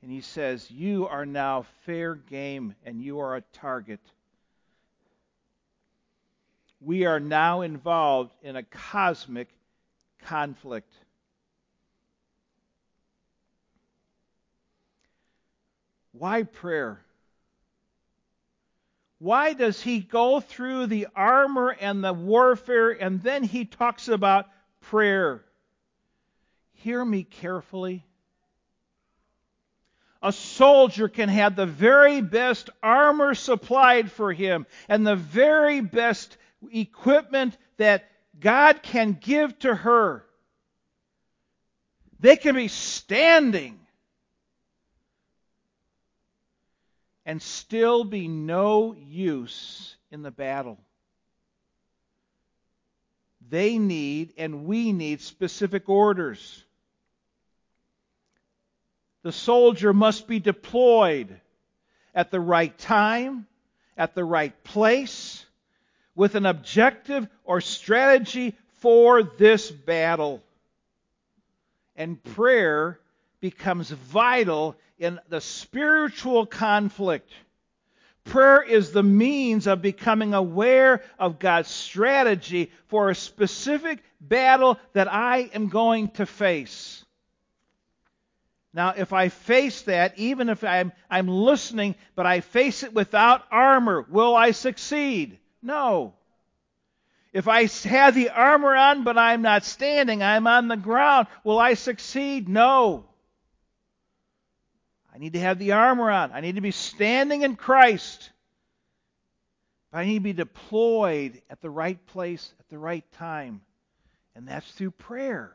And 0.00 0.10
he 0.10 0.22
says, 0.22 0.70
You 0.70 1.06
are 1.08 1.26
now 1.26 1.66
fair 1.84 2.14
game 2.14 2.74
and 2.86 3.02
you 3.02 3.20
are 3.20 3.36
a 3.36 3.42
target 3.52 4.00
we 6.84 7.04
are 7.06 7.20
now 7.20 7.60
involved 7.60 8.32
in 8.42 8.56
a 8.56 8.62
cosmic 8.64 9.48
conflict. 10.24 10.92
Why 16.12 16.42
prayer? 16.42 17.00
Why 19.22 19.52
does 19.52 19.80
he 19.80 20.00
go 20.00 20.40
through 20.40 20.88
the 20.88 21.06
armor 21.14 21.70
and 21.70 22.02
the 22.02 22.12
warfare 22.12 22.90
and 22.90 23.22
then 23.22 23.44
he 23.44 23.64
talks 23.64 24.08
about 24.08 24.48
prayer? 24.80 25.44
Hear 26.72 27.04
me 27.04 27.22
carefully. 27.22 28.04
A 30.20 30.32
soldier 30.32 31.06
can 31.06 31.28
have 31.28 31.54
the 31.54 31.66
very 31.66 32.20
best 32.20 32.68
armor 32.82 33.36
supplied 33.36 34.10
for 34.10 34.32
him 34.32 34.66
and 34.88 35.06
the 35.06 35.14
very 35.14 35.80
best 35.80 36.36
equipment 36.72 37.56
that 37.76 38.10
God 38.40 38.82
can 38.82 39.12
give 39.12 39.56
to 39.60 39.72
her. 39.72 40.26
They 42.18 42.34
can 42.34 42.56
be 42.56 42.66
standing 42.66 43.78
and 47.24 47.40
still 47.40 48.04
be 48.04 48.28
no 48.28 48.94
use 48.94 49.96
in 50.10 50.22
the 50.22 50.30
battle. 50.30 50.78
They 53.48 53.78
need, 53.78 54.32
and 54.38 54.64
we 54.64 54.92
need, 54.92 55.20
specific 55.20 55.88
orders. 55.88 56.64
The 59.22 59.32
soldier 59.32 59.92
must 59.92 60.26
be 60.26 60.40
deployed 60.40 61.40
at 62.14 62.30
the 62.30 62.40
right 62.40 62.76
time, 62.76 63.46
at 63.96 64.14
the 64.14 64.24
right 64.24 64.64
place, 64.64 65.44
with 66.14 66.34
an 66.34 66.46
objective 66.46 67.28
or 67.44 67.60
strategy 67.60 68.56
for 68.80 69.22
this 69.22 69.70
battle. 69.70 70.42
And 71.94 72.22
prayer 72.22 72.98
becomes 73.40 73.90
vital 73.90 74.76
in 75.02 75.18
the 75.28 75.40
spiritual 75.40 76.46
conflict. 76.46 77.28
Prayer 78.24 78.62
is 78.62 78.92
the 78.92 79.02
means 79.02 79.66
of 79.66 79.82
becoming 79.82 80.32
aware 80.32 81.02
of 81.18 81.40
God's 81.40 81.68
strategy 81.68 82.70
for 82.86 83.10
a 83.10 83.14
specific 83.14 83.98
battle 84.20 84.78
that 84.92 85.12
I 85.12 85.50
am 85.54 85.68
going 85.68 86.08
to 86.10 86.24
face. 86.24 87.04
Now, 88.72 88.94
if 88.96 89.12
I 89.12 89.28
face 89.28 89.82
that, 89.82 90.16
even 90.18 90.48
if 90.48 90.62
I'm, 90.62 90.92
I'm 91.10 91.26
listening, 91.26 91.96
but 92.14 92.24
I 92.24 92.40
face 92.40 92.84
it 92.84 92.94
without 92.94 93.42
armor, 93.50 94.06
will 94.08 94.36
I 94.36 94.52
succeed? 94.52 95.36
No. 95.60 96.14
If 97.32 97.48
I 97.48 97.66
have 97.88 98.14
the 98.14 98.30
armor 98.30 98.76
on, 98.76 99.02
but 99.02 99.18
I'm 99.18 99.42
not 99.42 99.64
standing, 99.64 100.22
I'm 100.22 100.46
on 100.46 100.68
the 100.68 100.76
ground, 100.76 101.26
will 101.42 101.58
I 101.58 101.74
succeed? 101.74 102.48
No. 102.48 103.06
I 105.14 105.18
need 105.18 105.34
to 105.34 105.40
have 105.40 105.58
the 105.58 105.72
armor 105.72 106.10
on. 106.10 106.32
I 106.32 106.40
need 106.40 106.54
to 106.54 106.60
be 106.60 106.70
standing 106.70 107.42
in 107.42 107.56
Christ. 107.56 108.30
But 109.90 109.98
I 109.98 110.04
need 110.06 110.18
to 110.18 110.20
be 110.20 110.32
deployed 110.32 111.40
at 111.50 111.60
the 111.60 111.70
right 111.70 112.04
place 112.06 112.52
at 112.58 112.68
the 112.70 112.78
right 112.78 113.04
time. 113.12 113.60
And 114.34 114.48
that's 114.48 114.70
through 114.72 114.92
prayer. 114.92 115.52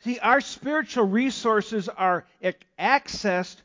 See, 0.00 0.18
our 0.18 0.40
spiritual 0.40 1.06
resources 1.06 1.88
are 1.88 2.26
accessed 2.78 3.56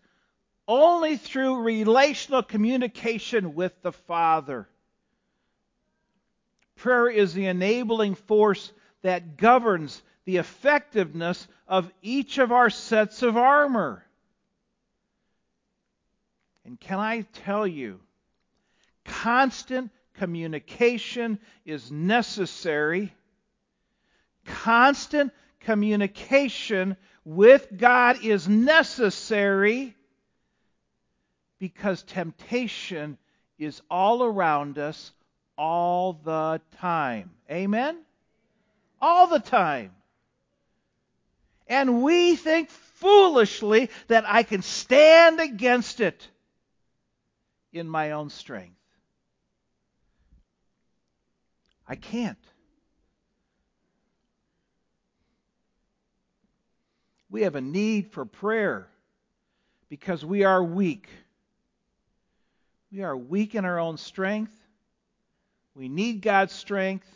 only 0.68 1.18
through 1.18 1.62
relational 1.62 2.42
communication 2.42 3.54
with 3.54 3.74
the 3.82 3.92
Father. 3.92 4.68
Prayer 6.78 7.10
is 7.10 7.34
the 7.34 7.46
enabling 7.46 8.16
force 8.16 8.72
that 9.04 9.38
governs 9.38 10.02
the 10.26 10.38
effectiveness 10.38 11.48
of 11.68 11.92
each 12.02 12.38
of 12.38 12.52
our 12.52 12.70
sets 12.70 13.22
of 13.22 13.38
armor. 13.38 14.06
And 16.66 16.80
can 16.80 17.00
I 17.00 17.22
tell 17.34 17.68
you, 17.68 18.00
constant 19.04 19.92
communication 20.14 21.40
is 21.66 21.92
necessary. 21.92 23.14
Constant 24.46 25.34
communication 25.60 26.96
with 27.26 27.68
God 27.76 28.24
is 28.24 28.48
necessary 28.48 29.96
because 31.60 32.04
temptation 32.04 33.18
is 33.58 33.82
all 33.90 34.24
around 34.24 34.78
us 34.78 35.12
all 35.58 36.14
the 36.14 36.62
time. 36.78 37.32
Amen? 37.50 37.98
All 39.02 39.28
the 39.28 39.40
time. 39.40 39.92
And 41.68 42.04
we 42.04 42.36
think 42.36 42.70
foolishly 42.70 43.90
that 44.08 44.26
I 44.28 44.44
can 44.44 44.62
stand 44.62 45.40
against 45.40 46.00
it 46.02 46.28
in 47.72 47.88
my 47.90 48.12
own 48.12 48.30
strength. 48.30 48.80
I 51.88 51.96
can't. 51.96 52.38
We 57.30 57.42
have 57.42 57.56
a 57.56 57.62
need 57.62 58.12
for 58.12 58.26
prayer 58.26 58.88
because 59.90 60.24
we 60.24 60.44
are 60.44 60.64
weak. 60.64 61.10
We 62.92 63.02
are 63.02 63.18
weak 63.18 63.56
in 63.56 63.66
our 63.66 63.80
own 63.80 63.98
strength. 63.98 64.54
We 65.76 65.90
need 65.90 66.22
God's 66.22 66.54
strength. 66.54 67.08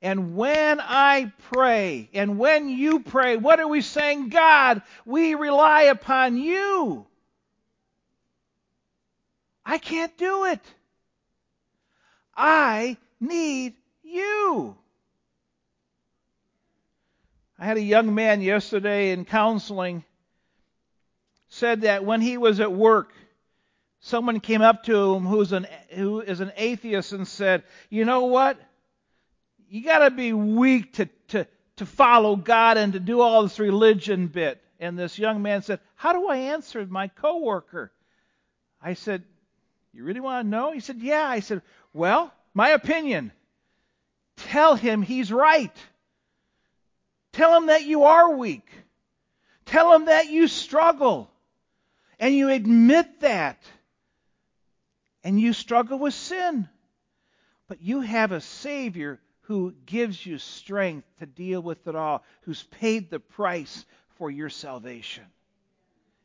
And 0.00 0.36
when 0.36 0.80
I 0.80 1.32
pray, 1.52 2.08
and 2.12 2.38
when 2.38 2.68
you 2.68 3.00
pray, 3.00 3.36
what 3.36 3.58
are 3.58 3.66
we 3.66 3.80
saying? 3.80 4.28
God, 4.28 4.82
we 5.04 5.34
rely 5.34 5.82
upon 5.82 6.36
you. 6.36 7.04
I 9.64 9.78
can't 9.78 10.16
do 10.16 10.44
it. 10.44 10.60
I 12.36 12.96
need 13.20 13.74
you. 14.04 14.76
I 17.58 17.64
had 17.66 17.76
a 17.76 17.82
young 17.82 18.14
man 18.14 18.40
yesterday 18.40 19.10
in 19.10 19.24
counseling 19.24 20.04
said 21.48 21.80
that 21.80 22.04
when 22.04 22.20
he 22.20 22.38
was 22.38 22.60
at 22.60 22.72
work, 22.72 23.12
someone 24.00 24.38
came 24.38 24.62
up 24.62 24.84
to 24.84 25.14
him 25.14 25.26
who's 25.26 25.52
an, 25.52 25.66
who 25.90 26.20
is 26.20 26.40
an 26.40 26.52
atheist 26.56 27.12
and 27.12 27.26
said, 27.26 27.64
You 27.90 28.04
know 28.04 28.26
what? 28.26 28.58
You 29.68 29.84
got 29.84 29.98
to 29.98 30.10
be 30.10 30.32
weak 30.32 30.94
to, 30.94 31.08
to, 31.28 31.46
to 31.76 31.86
follow 31.86 32.36
God 32.36 32.76
and 32.76 32.94
to 32.94 33.00
do 33.00 33.20
all 33.20 33.42
this 33.42 33.58
religion 33.58 34.26
bit. 34.28 34.62
And 34.80 34.98
this 34.98 35.18
young 35.18 35.42
man 35.42 35.62
said, 35.62 35.80
How 35.96 36.12
do 36.12 36.28
I 36.28 36.36
answer 36.36 36.84
my 36.86 37.08
coworker? 37.08 37.92
I 38.80 38.94
said, 38.94 39.24
You 39.92 40.04
really 40.04 40.20
want 40.20 40.44
to 40.44 40.48
know? 40.48 40.72
He 40.72 40.80
said, 40.80 40.98
Yeah. 41.00 41.26
I 41.26 41.40
said, 41.40 41.62
Well, 41.92 42.32
my 42.54 42.70
opinion. 42.70 43.32
Tell 44.36 44.76
him 44.76 45.02
he's 45.02 45.32
right. 45.32 45.76
Tell 47.32 47.56
him 47.56 47.66
that 47.66 47.84
you 47.84 48.04
are 48.04 48.36
weak. 48.36 48.68
Tell 49.66 49.92
him 49.92 50.06
that 50.06 50.30
you 50.30 50.48
struggle. 50.48 51.30
And 52.20 52.34
you 52.34 52.48
admit 52.48 53.20
that. 53.20 53.62
And 55.24 55.40
you 55.40 55.52
struggle 55.52 55.98
with 55.98 56.14
sin. 56.14 56.68
But 57.68 57.82
you 57.82 58.00
have 58.00 58.32
a 58.32 58.40
Savior 58.40 59.20
who 59.48 59.72
gives 59.86 60.24
you 60.26 60.36
strength 60.36 61.08
to 61.18 61.24
deal 61.24 61.62
with 61.62 61.88
it 61.88 61.96
all, 61.96 62.22
who's 62.42 62.62
paid 62.64 63.08
the 63.08 63.18
price 63.18 63.86
for 64.18 64.30
your 64.30 64.50
salvation. 64.50 65.24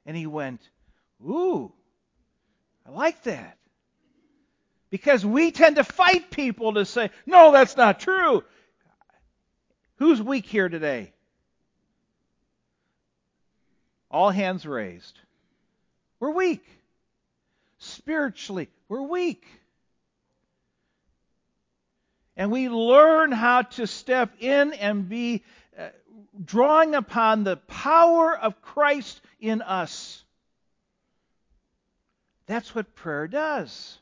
And 0.06 0.18
he 0.18 0.28
went, 0.28 0.60
Ooh, 1.26 1.72
I 2.86 2.92
like 2.92 3.24
that. 3.24 3.58
Because 4.90 5.26
we 5.26 5.52
tend 5.52 5.78
to 5.78 5.86
fight 5.86 6.32
people 6.32 6.74
to 6.74 6.84
say, 6.84 7.12
No, 7.26 7.54
that's 7.54 7.78
not 7.78 8.02
true. 8.02 8.44
Who's 9.96 10.22
weak 10.22 10.46
here 10.46 10.68
today? 10.68 11.14
All 14.12 14.32
hands 14.32 14.66
raised. 14.66 15.18
We're 16.20 16.32
weak. 16.32 16.66
Spiritually, 17.78 18.68
we're 18.90 19.02
weak. 19.02 19.46
And 22.36 22.52
we 22.52 22.70
learn 22.70 23.32
how 23.32 23.64
to 23.64 23.86
step 23.86 24.32
in 24.40 24.74
and 24.74 25.08
be 25.08 25.44
uh, 25.78 25.90
drawing 26.44 26.96
upon 26.96 27.44
the 27.44 27.58
power 27.58 28.38
of 28.38 28.62
Christ 28.62 29.22
in 29.40 29.62
us. 29.62 30.24
That's 32.48 32.74
what 32.74 32.96
prayer 32.96 33.28
does. 33.28 34.00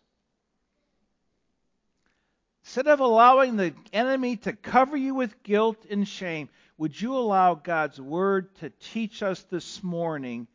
Instead 2.64 2.88
of 2.88 3.00
allowing 3.02 3.58
the 3.58 3.74
enemy 3.92 4.38
to 4.38 4.54
cover 4.54 4.96
you 4.96 5.14
with 5.14 5.44
guilt 5.44 5.86
and 5.90 6.08
shame, 6.08 6.48
would 6.78 7.00
you 7.00 7.16
allow 7.16 7.54
God's 7.54 8.00
Word 8.00 8.56
to 8.56 8.70
teach 8.70 9.22
us 9.22 9.42
this 9.44 9.84
morning 9.84 10.48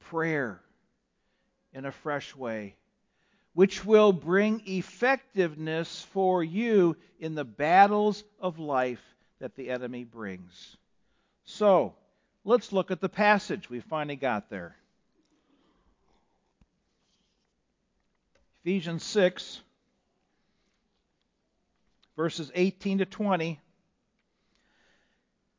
prayer 0.00 0.60
in 1.72 1.84
a 1.84 1.92
fresh 1.92 2.34
way, 2.34 2.74
which 3.54 3.84
will 3.84 4.12
bring 4.12 4.62
effectiveness 4.66 6.06
for 6.12 6.42
you 6.42 6.96
in 7.18 7.34
the 7.34 7.44
battles 7.44 8.24
of 8.40 8.58
life 8.58 9.02
that 9.40 9.56
the 9.56 9.70
enemy 9.70 10.04
brings? 10.04 10.76
So, 11.44 11.94
let's 12.44 12.72
look 12.72 12.90
at 12.90 13.00
the 13.00 13.08
passage. 13.08 13.68
We 13.68 13.80
finally 13.80 14.16
got 14.16 14.48
there. 14.50 14.76
Ephesians 18.62 19.02
6 19.04 19.60
verses 22.16 22.50
18 22.54 22.98
to 22.98 23.06
20. 23.06 23.60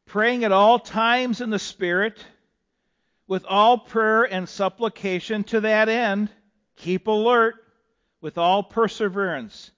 Praying 0.05 0.43
at 0.43 0.51
all 0.51 0.79
times 0.79 1.41
in 1.41 1.49
the 1.49 1.59
Spirit, 1.59 2.23
with 3.27 3.45
all 3.47 3.77
prayer 3.77 4.23
and 4.23 4.47
supplication 4.47 5.43
to 5.45 5.61
that 5.61 5.89
end, 5.89 6.29
keep 6.75 7.07
alert 7.07 7.55
with 8.23 8.37
all 8.37 8.63
perseverance, 8.63 9.69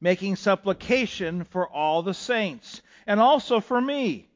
making 0.00 0.34
supplication 0.34 1.44
for 1.44 1.68
all 1.68 2.02
the 2.02 2.14
saints, 2.14 2.80
and 3.06 3.20
also 3.20 3.60
for 3.60 3.78
me, 3.78 4.26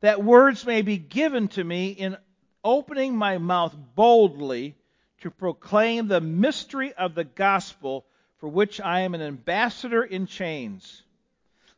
that 0.00 0.22
words 0.22 0.64
may 0.64 0.80
be 0.80 0.96
given 0.96 1.48
to 1.48 1.64
me 1.64 1.88
in 1.88 2.16
opening 2.62 3.16
my 3.16 3.36
mouth 3.36 3.76
boldly 3.96 4.76
to 5.20 5.28
proclaim 5.28 6.06
the 6.06 6.20
mystery 6.20 6.92
of 6.92 7.16
the 7.16 7.24
gospel 7.24 8.06
for 8.36 8.48
which 8.48 8.80
I 8.80 9.00
am 9.00 9.16
an 9.16 9.22
ambassador 9.22 10.04
in 10.04 10.26
chains, 10.26 11.02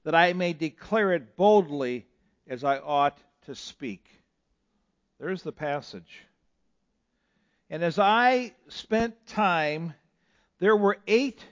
that 0.04 0.14
I 0.14 0.34
may 0.34 0.52
declare 0.52 1.14
it 1.14 1.34
boldly 1.34 2.04
as 2.46 2.62
I 2.62 2.76
ought 2.76 3.16
to 3.46 3.54
speak. 3.54 4.06
There's 5.18 5.42
the 5.42 5.50
passage. 5.50 6.26
And 7.70 7.82
as 7.82 7.98
I 7.98 8.52
spent 8.68 9.26
time, 9.26 9.94
there 10.60 10.76
were 10.76 10.98
eight 11.06 11.44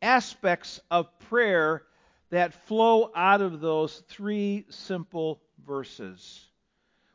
aspects 0.00 0.80
of 0.90 1.18
prayer 1.30 1.82
that 2.30 2.54
flow 2.66 3.10
out 3.14 3.40
of 3.40 3.60
those 3.60 4.02
three 4.08 4.64
simple 4.70 5.40
verses. 5.66 6.46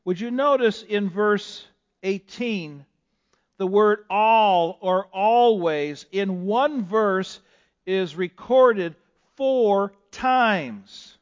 Would 0.06 0.20
you 0.20 0.32
notice 0.32 0.84
in 0.84 1.10
verse 1.10 1.66
18 2.04 2.86
the 3.58 3.68
word 3.68 4.06
all 4.10 4.78
or 4.82 5.08
always 5.08 6.06
in 6.12 6.46
one 6.46 6.86
verse 6.86 7.40
is 7.86 8.16
recorded 8.16 8.96
four 9.36 9.94
times. 10.12 11.18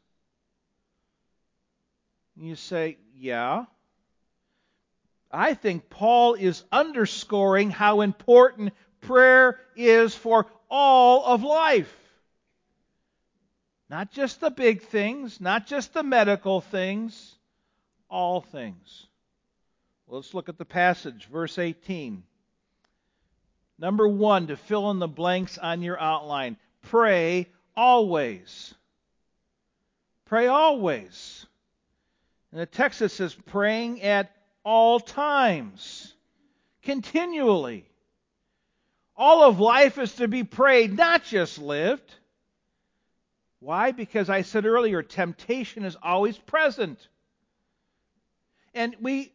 You 2.36 2.56
say, 2.56 2.98
yeah. 3.18 3.66
I 5.32 5.54
think 5.54 5.90
Paul 5.90 6.34
is 6.34 6.64
underscoring 6.72 7.70
how 7.70 8.02
important 8.02 8.74
prayer 9.06 9.60
is 9.76 10.16
for 10.16 10.48
all 10.70 11.26
of 11.26 11.44
life. 11.44 11.94
Not 13.90 14.12
just 14.12 14.42
the 14.42 14.50
big 14.50 14.82
things, 14.82 15.40
not 15.40 15.68
just 15.68 15.94
the 15.94 16.04
medical 16.04 16.62
things, 16.62 17.36
all 18.10 18.42
things. 18.42 19.08
Let's 20.08 20.34
look 20.34 20.50
at 20.50 20.58
the 20.58 20.66
passage, 20.66 21.28
verse 21.32 21.58
18. 21.58 22.24
Number 23.78 24.08
one, 24.08 24.48
to 24.48 24.58
fill 24.58 24.92
in 24.92 25.00
the 25.00 25.08
blanks 25.08 25.58
on 25.58 25.82
your 25.82 26.00
outline 26.00 26.58
pray 26.82 27.48
always. 27.76 28.74
Pray 30.26 30.48
always. 30.48 31.46
In 32.52 32.60
the 32.60 32.66
text 32.66 33.02
it 33.02 33.10
says 33.10 33.36
praying 33.48 34.02
at 34.02 34.32
all 34.64 35.00
times, 35.00 36.14
continually. 36.84 37.86
All 39.18 39.44
of 39.44 39.60
life 39.60 39.98
is 39.98 40.14
to 40.16 40.28
be 40.28 40.44
prayed, 40.44 40.96
not 40.96 41.24
just 41.24 41.58
lived. 41.58 42.14
Why? 43.60 43.92
Because 43.92 44.30
I 44.30 44.42
said 44.42 44.66
earlier, 44.66 45.02
temptation 45.02 45.86
is 45.86 45.96
always 46.02 46.38
present. 46.38 47.08
And 48.74 48.96
we 49.00 49.32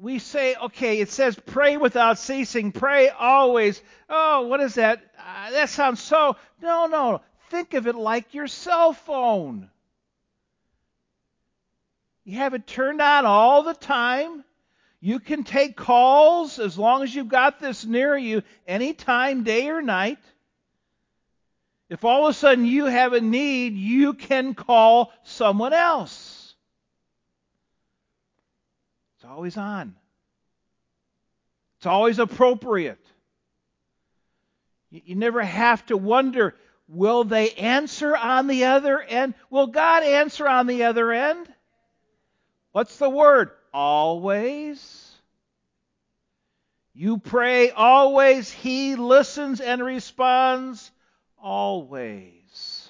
we 0.00 0.18
say, 0.18 0.54
okay, 0.54 1.00
it 1.00 1.10
says 1.10 1.38
pray 1.46 1.76
without 1.76 2.18
ceasing, 2.18 2.72
pray 2.72 3.10
always. 3.10 3.82
Oh, 4.08 4.46
what 4.46 4.60
is 4.60 4.76
that? 4.76 5.02
Uh, 5.18 5.50
that 5.50 5.68
sounds 5.68 6.00
so. 6.00 6.36
No, 6.62 6.86
no. 6.86 7.20
Think 7.50 7.74
of 7.74 7.86
it 7.86 7.96
like 7.96 8.32
your 8.32 8.46
cell 8.46 8.92
phone. 8.92 9.68
You 12.24 12.38
have 12.38 12.54
it 12.54 12.66
turned 12.66 13.00
on 13.00 13.26
all 13.26 13.62
the 13.62 13.74
time. 13.74 14.44
You 15.00 15.18
can 15.18 15.44
take 15.44 15.76
calls 15.76 16.58
as 16.58 16.78
long 16.78 17.02
as 17.02 17.14
you've 17.14 17.28
got 17.28 17.58
this 17.58 17.86
near 17.86 18.16
you, 18.16 18.42
anytime, 18.66 19.44
day 19.44 19.68
or 19.68 19.80
night. 19.80 20.18
If 21.88 22.04
all 22.04 22.26
of 22.26 22.30
a 22.30 22.34
sudden 22.34 22.66
you 22.66 22.84
have 22.84 23.14
a 23.14 23.20
need, 23.20 23.74
you 23.74 24.12
can 24.12 24.54
call 24.54 25.12
someone 25.24 25.72
else. 25.72 26.54
It's 29.16 29.24
always 29.24 29.56
on. 29.56 29.96
It's 31.78 31.86
always 31.86 32.18
appropriate. 32.18 33.04
You 34.90 35.14
never 35.14 35.42
have 35.42 35.84
to 35.86 35.96
wonder, 35.96 36.54
will 36.88 37.24
they 37.24 37.52
answer 37.52 38.14
on 38.14 38.48
the 38.48 38.64
other 38.64 39.00
end? 39.00 39.34
Will 39.48 39.68
God 39.68 40.02
answer 40.02 40.46
on 40.46 40.66
the 40.66 40.84
other 40.84 41.10
end? 41.10 41.48
What's 42.72 42.98
the 42.98 43.08
word? 43.08 43.50
Always. 43.72 45.14
You 46.94 47.18
pray 47.18 47.70
always. 47.70 48.50
He 48.50 48.96
listens 48.96 49.60
and 49.60 49.82
responds 49.82 50.90
always. 51.38 52.88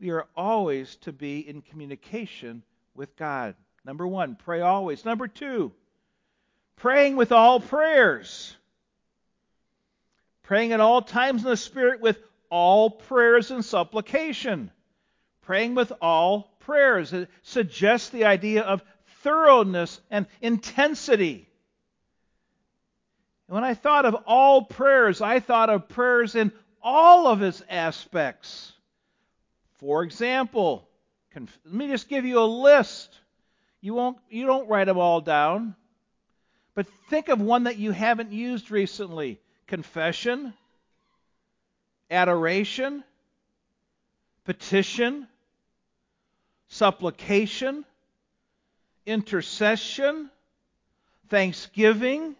We 0.00 0.10
are 0.10 0.26
always 0.36 0.96
to 1.02 1.12
be 1.12 1.46
in 1.48 1.62
communication 1.62 2.62
with 2.94 3.16
God. 3.16 3.54
Number 3.84 4.06
one, 4.06 4.36
pray 4.36 4.60
always. 4.60 5.04
Number 5.04 5.28
two, 5.28 5.72
praying 6.76 7.16
with 7.16 7.32
all 7.32 7.60
prayers. 7.60 8.56
Praying 10.42 10.72
at 10.72 10.80
all 10.80 11.02
times 11.02 11.44
in 11.44 11.50
the 11.50 11.56
Spirit 11.56 12.00
with 12.00 12.18
all 12.50 12.90
prayers 12.90 13.50
and 13.50 13.64
supplication. 13.64 14.70
Praying 15.42 15.74
with 15.74 15.92
all 16.00 16.51
prayers. 16.66 17.12
It 17.12 17.28
suggests 17.42 18.10
the 18.10 18.24
idea 18.24 18.62
of 18.62 18.82
thoroughness 19.22 20.00
and 20.10 20.26
intensity. 20.40 21.48
When 23.46 23.64
I 23.64 23.74
thought 23.74 24.06
of 24.06 24.16
all 24.26 24.62
prayers, 24.64 25.20
I 25.20 25.40
thought 25.40 25.70
of 25.70 25.88
prayers 25.88 26.34
in 26.34 26.52
all 26.82 27.26
of 27.26 27.42
its 27.42 27.62
aspects. 27.68 28.72
For 29.78 30.02
example, 30.02 30.88
let 31.34 31.48
me 31.64 31.88
just 31.88 32.08
give 32.08 32.24
you 32.24 32.38
a 32.38 32.46
list. 32.46 33.18
You 33.80 33.94
won't 33.94 34.18
you 34.30 34.46
don't 34.46 34.68
write 34.68 34.86
them 34.86 34.98
all 34.98 35.20
down. 35.20 35.74
But 36.74 36.86
think 37.10 37.28
of 37.28 37.40
one 37.40 37.64
that 37.64 37.78
you 37.78 37.90
haven't 37.90 38.32
used 38.32 38.70
recently. 38.70 39.40
Confession, 39.66 40.54
adoration, 42.10 43.04
petition, 44.44 45.28
supplication, 46.72 47.84
intercession, 49.04 50.30
thanksgiving, 51.28 52.34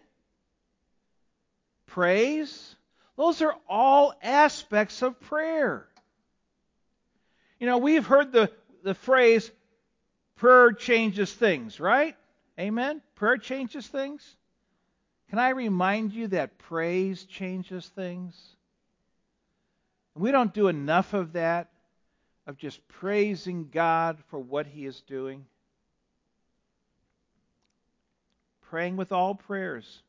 praise. 1.85 2.75
Those 3.15 3.43
are 3.43 3.55
all 3.69 4.15
aspects 4.23 5.03
of 5.03 5.19
prayer. 5.19 5.85
You 7.59 7.67
know, 7.67 7.77
we've 7.77 8.07
heard 8.07 8.31
the, 8.31 8.49
the 8.83 8.95
phrase, 8.95 9.51
prayer 10.37 10.71
changes 10.71 11.31
things, 11.31 11.79
right? 11.79 12.15
Amen? 12.59 13.03
Prayer 13.13 13.37
changes 13.37 13.85
things. 13.85 14.35
Can 15.29 15.37
I 15.37 15.49
remind 15.49 16.11
you 16.11 16.29
that 16.29 16.57
praise 16.57 17.23
changes 17.25 17.85
things? 17.85 18.35
We 20.15 20.31
don't 20.31 20.55
do 20.55 20.69
enough 20.69 21.13
of 21.13 21.33
that, 21.33 21.69
of 22.45 22.57
just 22.57 22.85
praising 22.87 23.69
God 23.71 24.17
for 24.29 24.39
what 24.39 24.67
He 24.67 24.85
is 24.85 25.01
doing. 25.01 25.45
Praying 28.69 28.97
with 28.97 29.11
all 29.11 29.35
prayers. 29.35 30.01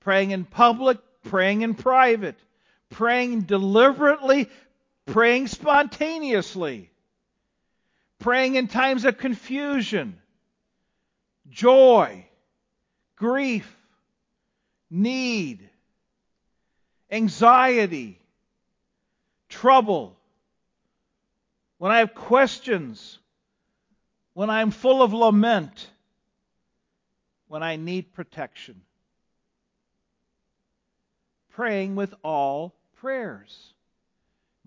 Praying 0.00 0.30
in 0.30 0.44
public, 0.44 0.98
praying 1.24 1.62
in 1.62 1.74
private, 1.74 2.38
praying 2.88 3.42
deliberately, 3.42 4.48
praying 5.06 5.46
spontaneously, 5.46 6.90
praying 8.18 8.54
in 8.56 8.68
times 8.68 9.04
of 9.04 9.18
confusion, 9.18 10.18
joy, 11.48 12.24
grief, 13.16 13.76
need, 14.90 15.68
anxiety, 17.10 18.20
trouble, 19.48 20.16
when 21.80 21.90
I 21.90 21.98
have 21.98 22.14
questions, 22.14 23.18
when 24.34 24.50
I'm 24.50 24.70
full 24.70 25.02
of 25.02 25.12
lament, 25.12 25.90
when 27.48 27.64
I 27.64 27.74
need 27.74 28.12
protection 28.12 28.82
praying 31.60 31.94
with 31.94 32.14
all 32.22 32.74
prayers. 32.96 33.74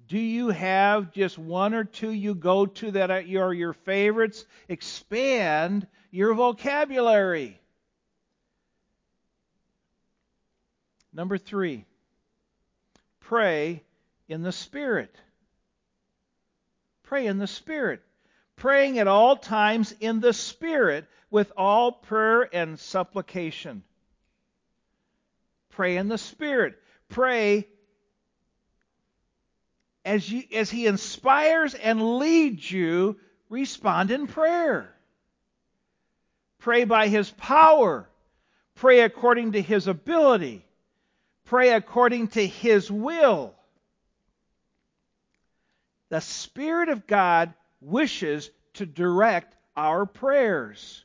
Do 0.07 0.19
you 0.19 0.49
have 0.49 1.11
just 1.11 1.39
one 1.39 1.73
or 1.73 1.83
two 1.83 2.11
you 2.11 2.35
go 2.35 2.67
to 2.67 2.91
that 2.91 3.09
are 3.09 3.21
your 3.21 3.73
favorites? 3.73 4.45
Expand 4.69 5.87
your 6.11 6.35
vocabulary. 6.35 7.59
Number 11.11 11.39
three, 11.39 11.85
pray 13.21 13.81
in 14.27 14.43
the 14.43 14.51
Spirit. 14.51 15.15
Pray 17.13 17.27
in 17.27 17.37
the 17.37 17.45
Spirit. 17.45 18.01
Praying 18.55 18.97
at 18.97 19.07
all 19.07 19.37
times 19.37 19.93
in 19.99 20.19
the 20.19 20.33
Spirit 20.33 21.05
with 21.29 21.51
all 21.55 21.91
prayer 21.91 22.49
and 22.51 22.79
supplication. 22.79 23.83
Pray 25.69 25.97
in 25.97 26.07
the 26.07 26.17
Spirit 26.17 26.73
pray 27.09 27.67
as, 30.03 30.27
you, 30.27 30.41
as 30.55 30.71
He 30.71 30.87
inspires 30.87 31.75
and 31.75 32.17
leads 32.17 32.71
you, 32.71 33.19
respond 33.47 34.09
in 34.09 34.25
prayer. 34.25 34.91
Pray 36.57 36.83
by 36.83 37.09
His 37.09 37.29
power. 37.29 38.09
Pray 38.73 39.01
according 39.01 39.51
to 39.51 39.61
His 39.61 39.85
ability. 39.85 40.65
Pray 41.45 41.73
according 41.73 42.29
to 42.29 42.47
His 42.47 42.89
will. 42.89 43.53
The 46.13 46.21
Spirit 46.21 46.89
of 46.89 47.07
God 47.07 47.55
wishes 47.81 48.51
to 48.75 48.85
direct 48.85 49.57
our 49.75 50.05
prayers 50.05 51.03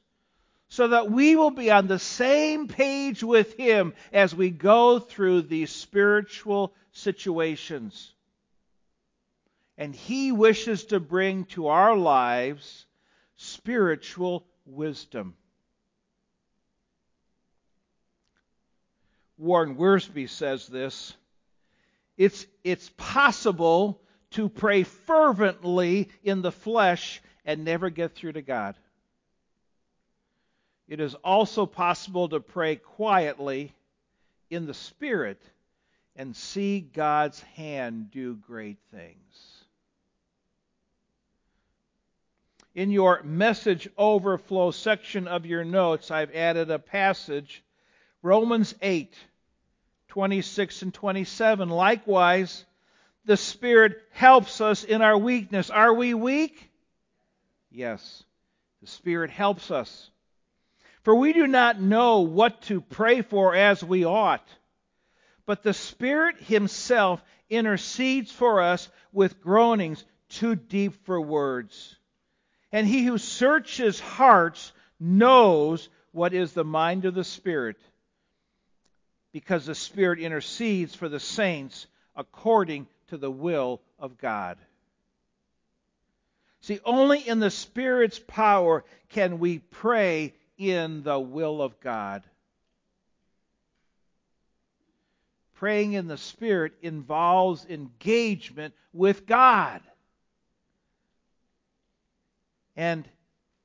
so 0.68 0.88
that 0.88 1.10
we 1.10 1.34
will 1.34 1.50
be 1.50 1.70
on 1.70 1.86
the 1.86 1.98
same 1.98 2.68
page 2.68 3.24
with 3.24 3.54
Him 3.54 3.94
as 4.12 4.34
we 4.34 4.50
go 4.50 4.98
through 4.98 5.40
these 5.40 5.70
spiritual 5.70 6.74
situations. 6.92 8.12
And 9.78 9.94
He 9.94 10.30
wishes 10.30 10.84
to 10.84 11.00
bring 11.00 11.46
to 11.56 11.68
our 11.68 11.96
lives 11.96 12.84
spiritual 13.36 14.44
wisdom. 14.66 15.36
Warren 19.38 19.76
Wiersbe 19.76 20.28
says 20.28 20.66
this 20.66 21.14
it's, 22.18 22.44
it's 22.62 22.90
possible 22.98 24.02
to 24.32 24.48
pray 24.48 24.82
fervently 24.82 26.08
in 26.22 26.42
the 26.42 26.52
flesh 26.52 27.22
and 27.44 27.64
never 27.64 27.90
get 27.90 28.14
through 28.14 28.32
to 28.32 28.42
God. 28.42 28.76
It 30.88 31.00
is 31.00 31.14
also 31.16 31.66
possible 31.66 32.28
to 32.30 32.40
pray 32.40 32.76
quietly 32.76 33.74
in 34.50 34.66
the 34.66 34.74
Spirit 34.74 35.40
and 36.16 36.34
see 36.34 36.80
God's 36.80 37.40
hand 37.42 38.10
do 38.10 38.34
great 38.34 38.78
things. 38.90 39.18
In 42.74 42.90
your 42.90 43.22
message 43.22 43.88
overflow 43.96 44.70
section 44.70 45.26
of 45.26 45.46
your 45.46 45.64
notes, 45.64 46.10
I've 46.10 46.34
added 46.34 46.70
a 46.70 46.78
passage, 46.78 47.62
Romans 48.22 48.74
8, 48.80 49.14
26 50.08 50.82
and 50.82 50.94
27. 50.94 51.68
Likewise, 51.68 52.64
the 53.28 53.36
Spirit 53.36 54.02
helps 54.12 54.62
us 54.62 54.84
in 54.84 55.02
our 55.02 55.16
weakness. 55.18 55.68
Are 55.68 55.92
we 55.92 56.14
weak? 56.14 56.70
Yes. 57.70 58.24
The 58.80 58.86
Spirit 58.86 59.30
helps 59.30 59.70
us. 59.70 60.10
For 61.02 61.14
we 61.14 61.34
do 61.34 61.46
not 61.46 61.78
know 61.78 62.20
what 62.20 62.62
to 62.62 62.80
pray 62.80 63.20
for 63.20 63.54
as 63.54 63.84
we 63.84 64.06
ought, 64.06 64.48
but 65.44 65.62
the 65.62 65.74
Spirit 65.74 66.40
Himself 66.40 67.22
intercedes 67.50 68.32
for 68.32 68.62
us 68.62 68.88
with 69.12 69.42
groanings 69.42 70.02
too 70.30 70.54
deep 70.54 71.04
for 71.04 71.20
words. 71.20 71.96
And 72.72 72.86
He 72.86 73.04
who 73.04 73.18
searches 73.18 74.00
hearts 74.00 74.72
knows 74.98 75.90
what 76.12 76.32
is 76.32 76.54
the 76.54 76.64
mind 76.64 77.04
of 77.04 77.12
the 77.12 77.24
Spirit, 77.24 77.76
because 79.34 79.66
the 79.66 79.74
Spirit 79.74 80.18
intercedes 80.18 80.94
for 80.94 81.10
the 81.10 81.20
saints 81.20 81.86
according 82.16 82.86
to 83.08 83.16
the 83.16 83.30
will 83.30 83.80
of 83.98 84.18
God. 84.18 84.58
See, 86.60 86.80
only 86.84 87.26
in 87.26 87.40
the 87.40 87.50
Spirit's 87.50 88.18
power 88.18 88.84
can 89.10 89.38
we 89.38 89.58
pray 89.58 90.34
in 90.56 91.02
the 91.02 91.18
will 91.18 91.62
of 91.62 91.80
God. 91.80 92.22
Praying 95.54 95.94
in 95.94 96.06
the 96.06 96.18
Spirit 96.18 96.72
involves 96.82 97.66
engagement 97.66 98.74
with 98.92 99.26
God. 99.26 99.80
And 102.76 103.08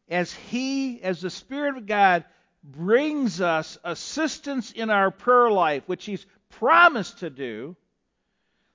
as 0.10 0.34
He, 0.34 1.02
as 1.02 1.22
the 1.22 1.30
Spirit 1.30 1.78
of 1.78 1.86
God, 1.86 2.26
brings 2.64 3.42
us 3.42 3.78
assistance 3.84 4.72
in 4.72 4.90
our 4.90 5.12
prayer 5.12 5.52
life, 5.52 5.84
which 5.86 6.06
He's 6.06 6.26
promised 6.50 7.20
to 7.20 7.30
do, 7.30 7.76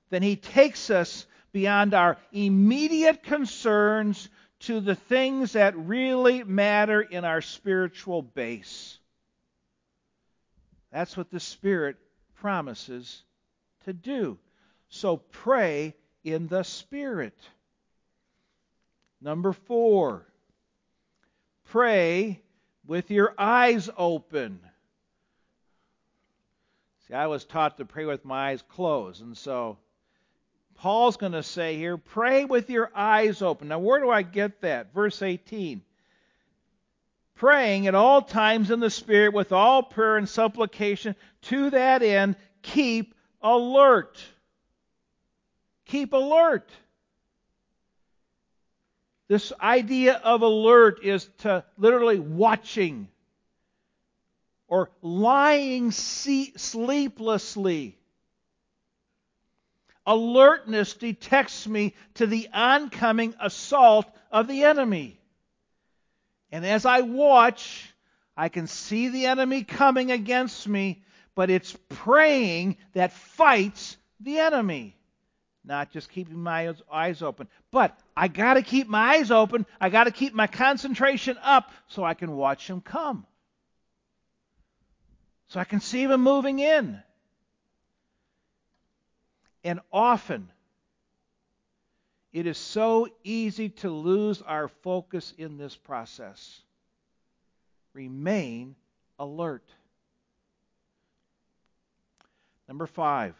then 0.09 0.23
He 0.23 0.35
takes 0.35 0.89
us 0.89 1.25
beyond 1.51 1.93
our 1.93 2.17
immediate 2.31 3.23
concerns 3.23 4.29
to 4.59 4.79
the 4.79 4.95
things 4.95 5.53
that 5.53 5.77
really 5.77 6.43
matter 6.43 7.01
in 7.01 7.25
our 7.25 7.41
spiritual 7.41 8.21
base. 8.21 8.97
That's 10.91 11.15
what 11.15 11.29
the 11.31 11.39
Spirit 11.39 11.97
promises 12.35 13.23
to 13.85 13.93
do. 13.93 14.37
So 14.89 15.17
pray 15.17 15.95
in 16.23 16.47
the 16.47 16.63
Spirit. 16.63 17.37
Number 19.21 19.53
four, 19.53 20.25
pray 21.65 22.41
with 22.85 23.11
your 23.11 23.33
eyes 23.37 23.89
open. 23.97 24.59
See, 27.07 27.13
I 27.13 27.27
was 27.27 27.45
taught 27.45 27.77
to 27.77 27.85
pray 27.85 28.05
with 28.05 28.25
my 28.25 28.49
eyes 28.49 28.63
closed, 28.69 29.21
and 29.21 29.37
so 29.37 29.77
Paul's 30.79 31.17
going 31.17 31.33
to 31.33 31.43
say 31.43 31.75
here, 31.75 31.97
pray 31.97 32.45
with 32.45 32.69
your 32.69 32.89
eyes 32.95 33.41
open. 33.41 33.67
Now, 33.67 33.79
where 33.79 33.99
do 33.99 34.09
I 34.09 34.21
get 34.21 34.61
that? 34.61 34.93
Verse 34.93 35.21
18. 35.21 35.81
Praying 37.35 37.87
at 37.87 37.95
all 37.95 38.21
times 38.21 38.71
in 38.71 38.79
the 38.79 38.89
Spirit 38.89 39.33
with 39.33 39.51
all 39.51 39.83
prayer 39.83 40.15
and 40.15 40.29
supplication, 40.29 41.17
to 41.43 41.69
that 41.71 42.01
end, 42.01 42.37
keep 42.61 43.13
alert. 43.41 44.23
Keep 45.85 46.13
alert. 46.13 46.71
This 49.27 49.51
idea 49.59 50.13
of 50.13 50.43
alert 50.43 51.03
is 51.03 51.29
to 51.39 51.65
literally 51.77 52.19
watching 52.19 53.09
or 54.69 54.91
lying 55.01 55.91
sleeplessly 55.91 57.98
alertness 60.09 60.95
detects 60.95 61.67
me 61.67 61.93
to 62.15 62.25
the 62.25 62.49
oncoming 62.51 63.35
assault 63.39 64.07
of 64.31 64.47
the 64.47 64.63
enemy. 64.63 65.21
And 66.51 66.65
as 66.65 66.87
I 66.87 67.01
watch, 67.01 67.93
I 68.35 68.49
can 68.49 68.65
see 68.65 69.09
the 69.09 69.27
enemy 69.27 69.63
coming 69.63 70.11
against 70.11 70.67
me, 70.67 71.03
but 71.35 71.51
it's 71.51 71.77
praying 71.89 72.77
that 72.93 73.13
fights 73.13 73.97
the 74.19 74.39
enemy. 74.39 74.97
Not 75.63 75.91
just 75.91 76.09
keeping 76.09 76.41
my 76.41 76.73
eyes 76.91 77.21
open. 77.21 77.47
But 77.69 77.95
I 78.17 78.29
got 78.29 78.55
to 78.55 78.63
keep 78.63 78.87
my 78.87 79.17
eyes 79.17 79.29
open. 79.29 79.67
I 79.79 79.89
got 79.89 80.05
to 80.05 80.11
keep 80.11 80.33
my 80.33 80.47
concentration 80.47 81.37
up 81.43 81.71
so 81.87 82.03
I 82.03 82.15
can 82.15 82.35
watch 82.35 82.67
him 82.67 82.81
come. 82.81 83.27
So 85.49 85.59
I 85.59 85.65
can 85.65 85.81
see 85.81 86.03
him 86.03 86.21
moving 86.21 86.57
in. 86.57 86.99
And 89.63 89.79
often, 89.91 90.51
it 92.31 92.45
is 92.45 92.57
so 92.57 93.07
easy 93.23 93.69
to 93.69 93.89
lose 93.89 94.41
our 94.41 94.67
focus 94.67 95.33
in 95.37 95.57
this 95.57 95.75
process. 95.75 96.61
Remain 97.93 98.75
alert. 99.17 99.67
Number 102.67 102.85
five, 102.85 103.35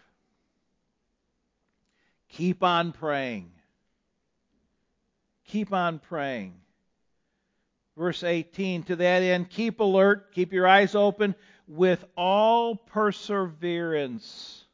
keep 2.30 2.64
on 2.64 2.92
praying. 2.92 3.52
Keep 5.46 5.72
on 5.72 6.00
praying. 6.00 6.56
Verse 7.96 8.24
18, 8.24 8.84
to 8.84 8.96
that 8.96 9.22
end, 9.22 9.50
keep 9.50 9.80
alert, 9.80 10.34
keep 10.34 10.52
your 10.52 10.68
eyes 10.68 10.96
open 10.96 11.36
with 11.68 12.04
all 12.18 12.76
perseverance 12.76 14.66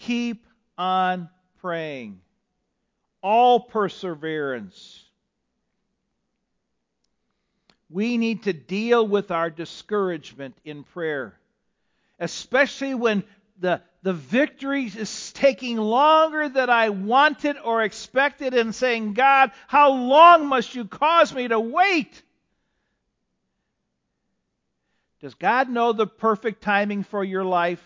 keep 0.00 0.46
on 0.76 1.28
praying. 1.60 2.20
All 3.22 3.60
perseverance. 3.60 5.04
We 7.88 8.18
need 8.18 8.44
to 8.44 8.52
deal 8.52 9.06
with 9.06 9.30
our 9.30 9.50
discouragement 9.50 10.56
in 10.64 10.84
prayer, 10.84 11.34
especially 12.18 12.94
when 12.94 13.24
the, 13.58 13.82
the 14.02 14.12
victory 14.12 14.84
is 14.84 15.32
taking 15.32 15.76
longer 15.76 16.48
than 16.48 16.70
I 16.70 16.90
wanted 16.90 17.56
or 17.62 17.82
expected, 17.82 18.54
and 18.54 18.74
saying, 18.74 19.14
God, 19.14 19.50
how 19.66 19.92
long 19.92 20.46
must 20.46 20.74
you 20.74 20.84
cause 20.86 21.34
me 21.34 21.48
to 21.48 21.60
wait? 21.60 22.22
Does 25.20 25.34
God 25.34 25.68
know 25.68 25.92
the 25.92 26.06
perfect 26.06 26.62
timing 26.62 27.02
for 27.02 27.22
your 27.22 27.44
life? 27.44 27.82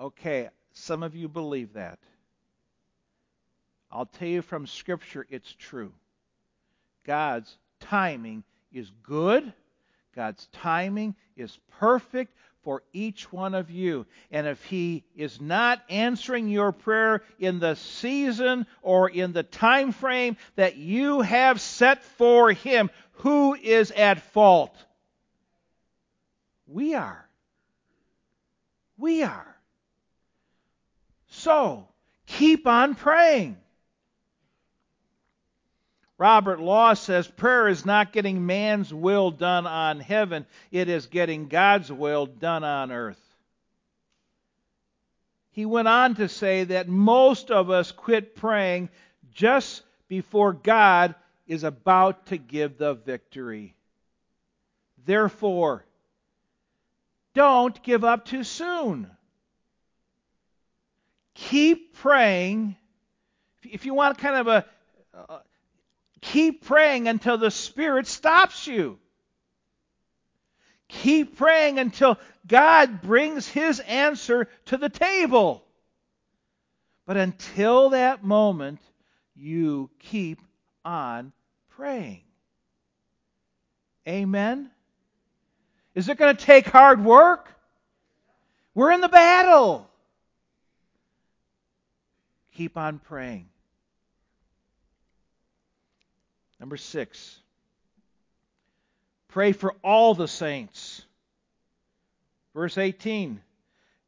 Okay, 0.00 0.48
some 0.72 1.02
of 1.02 1.16
you 1.16 1.28
believe 1.28 1.72
that. 1.72 1.98
I'll 3.90 4.06
tell 4.06 4.28
you 4.28 4.42
from 4.42 4.66
Scripture, 4.66 5.26
it's 5.28 5.52
true. 5.58 5.92
God's 7.04 7.56
timing 7.80 8.44
is 8.72 8.90
good. 9.02 9.52
God's 10.14 10.46
timing 10.52 11.16
is 11.36 11.58
perfect 11.78 12.34
for 12.62 12.82
each 12.92 13.32
one 13.32 13.54
of 13.54 13.70
you. 13.70 14.06
And 14.30 14.46
if 14.46 14.62
He 14.64 15.04
is 15.16 15.40
not 15.40 15.82
answering 15.88 16.48
your 16.48 16.70
prayer 16.70 17.22
in 17.38 17.58
the 17.58 17.74
season 17.74 18.66
or 18.82 19.08
in 19.08 19.32
the 19.32 19.42
time 19.42 19.92
frame 19.92 20.36
that 20.56 20.76
you 20.76 21.22
have 21.22 21.60
set 21.60 22.04
for 22.04 22.52
Him, 22.52 22.90
who 23.12 23.54
is 23.54 23.90
at 23.90 24.20
fault? 24.32 24.76
We 26.66 26.94
are. 26.94 27.26
We 28.98 29.22
are. 29.22 29.57
So, 31.38 31.86
keep 32.26 32.66
on 32.66 32.96
praying. 32.96 33.56
Robert 36.18 36.58
Law 36.58 36.94
says 36.94 37.28
prayer 37.28 37.68
is 37.68 37.86
not 37.86 38.12
getting 38.12 38.44
man's 38.44 38.92
will 38.92 39.30
done 39.30 39.64
on 39.64 40.00
heaven, 40.00 40.46
it 40.72 40.88
is 40.88 41.06
getting 41.06 41.46
God's 41.46 41.92
will 41.92 42.26
done 42.26 42.64
on 42.64 42.90
earth. 42.90 43.20
He 45.52 45.64
went 45.64 45.86
on 45.86 46.16
to 46.16 46.28
say 46.28 46.64
that 46.64 46.88
most 46.88 47.52
of 47.52 47.70
us 47.70 47.92
quit 47.92 48.34
praying 48.34 48.88
just 49.32 49.82
before 50.08 50.52
God 50.52 51.14
is 51.46 51.62
about 51.62 52.26
to 52.26 52.36
give 52.36 52.78
the 52.78 52.94
victory. 52.94 53.76
Therefore, 55.06 55.84
don't 57.34 57.80
give 57.84 58.02
up 58.02 58.24
too 58.24 58.42
soon. 58.42 59.08
Keep 61.38 61.94
praying. 61.94 62.76
If 63.62 63.86
you 63.86 63.94
want 63.94 64.18
kind 64.18 64.36
of 64.36 64.48
a, 64.48 64.64
uh, 65.14 65.38
keep 66.20 66.64
praying 66.64 67.06
until 67.06 67.38
the 67.38 67.52
Spirit 67.52 68.08
stops 68.08 68.66
you. 68.66 68.98
Keep 70.88 71.36
praying 71.36 71.78
until 71.78 72.18
God 72.46 73.00
brings 73.02 73.46
His 73.46 73.78
answer 73.78 74.48
to 74.66 74.76
the 74.76 74.88
table. 74.88 75.64
But 77.06 77.16
until 77.16 77.90
that 77.90 78.24
moment, 78.24 78.80
you 79.36 79.90
keep 80.00 80.40
on 80.84 81.32
praying. 81.70 82.22
Amen? 84.08 84.70
Is 85.94 86.08
it 86.08 86.18
going 86.18 86.36
to 86.36 86.44
take 86.44 86.66
hard 86.66 87.04
work? 87.04 87.48
We're 88.74 88.90
in 88.90 89.00
the 89.00 89.08
battle. 89.08 89.87
Keep 92.58 92.76
on 92.76 92.98
praying. 92.98 93.46
Number 96.58 96.76
six, 96.76 97.38
pray 99.28 99.52
for 99.52 99.76
all 99.84 100.16
the 100.16 100.26
saints. 100.26 101.04
Verse 102.54 102.76
18, 102.76 103.40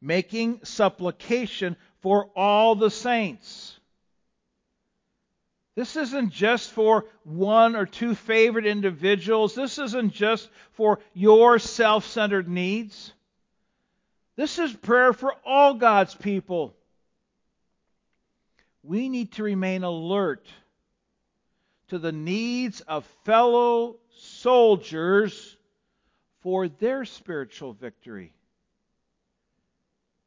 making 0.01 0.59
supplication 0.65 1.77
for 2.01 2.25
all 2.35 2.75
the 2.75 2.91
saints. 2.91 3.79
This 5.75 5.95
isn't 5.95 6.33
just 6.33 6.71
for 6.71 7.05
one 7.23 7.77
or 7.77 7.85
two 7.85 8.15
favorite 8.15 8.65
individuals. 8.65 9.55
This 9.55 9.79
isn't 9.79 10.11
just 10.11 10.49
for 10.73 10.99
your 11.13 11.57
self 11.57 12.05
centered 12.05 12.49
needs. 12.49 13.13
This 14.35 14.59
is 14.59 14.73
prayer 14.73 15.13
for 15.13 15.33
all 15.45 15.75
God's 15.75 16.13
people 16.13 16.75
we 18.83 19.09
need 19.09 19.33
to 19.33 19.43
remain 19.43 19.83
alert 19.83 20.47
to 21.89 21.99
the 21.99 22.11
needs 22.11 22.81
of 22.81 23.05
fellow 23.25 23.97
soldiers 24.17 25.57
for 26.41 26.67
their 26.67 27.05
spiritual 27.05 27.73
victory. 27.73 28.33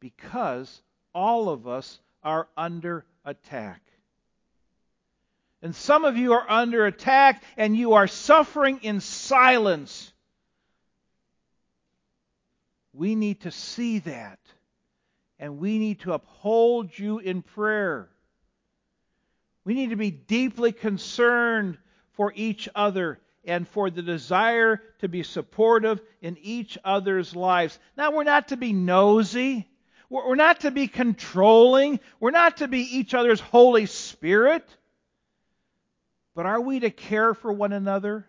Because 0.00 0.82
all 1.14 1.48
of 1.48 1.66
us 1.66 1.98
are 2.22 2.48
under 2.56 3.04
attack. 3.24 3.80
And 5.62 5.74
some 5.74 6.04
of 6.04 6.16
you 6.18 6.34
are 6.34 6.50
under 6.50 6.86
attack 6.86 7.42
and 7.56 7.74
you 7.74 7.94
are 7.94 8.06
suffering 8.06 8.80
in 8.82 9.00
silence. 9.00 10.12
We 12.92 13.14
need 13.14 13.40
to 13.40 13.50
see 13.50 14.00
that. 14.00 14.38
And 15.38 15.58
we 15.58 15.78
need 15.78 16.00
to 16.00 16.12
uphold 16.12 16.96
you 16.96 17.18
in 17.18 17.42
prayer. 17.42 18.10
We 19.64 19.74
need 19.74 19.90
to 19.90 19.96
be 19.96 20.10
deeply 20.10 20.72
concerned 20.72 21.78
for 22.12 22.32
each 22.34 22.68
other 22.74 23.18
and 23.44 23.66
for 23.68 23.90
the 23.90 24.02
desire 24.02 24.82
to 25.00 25.08
be 25.08 25.22
supportive 25.22 26.00
in 26.20 26.36
each 26.40 26.78
other's 26.84 27.34
lives. 27.34 27.78
Now, 27.96 28.10
we're 28.10 28.24
not 28.24 28.48
to 28.48 28.56
be 28.56 28.72
nosy. 28.72 29.68
We're 30.10 30.34
not 30.34 30.60
to 30.60 30.70
be 30.70 30.86
controlling. 30.86 32.00
We're 32.20 32.30
not 32.30 32.58
to 32.58 32.68
be 32.68 32.80
each 32.80 33.14
other's 33.14 33.40
Holy 33.40 33.86
Spirit. 33.86 34.64
But 36.34 36.46
are 36.46 36.60
we 36.60 36.80
to 36.80 36.90
care 36.90 37.34
for 37.34 37.52
one 37.52 37.72
another? 37.72 38.26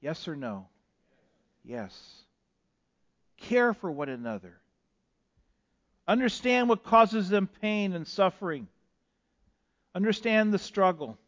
Yes 0.00 0.26
or 0.26 0.36
no? 0.36 0.68
Yes. 1.64 1.92
Care 3.36 3.74
for 3.74 3.90
one 3.90 4.08
another. 4.08 4.54
Understand 6.08 6.68
what 6.68 6.82
causes 6.82 7.28
them 7.28 7.48
pain 7.60 7.92
and 7.92 8.06
suffering. 8.06 8.68
Understand 9.94 10.52
the 10.52 10.58
struggle. 10.58 11.18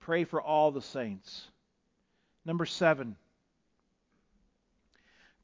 Pray 0.00 0.24
for 0.24 0.40
all 0.40 0.70
the 0.70 0.82
saints. 0.82 1.46
Number 2.44 2.64
seven, 2.64 3.16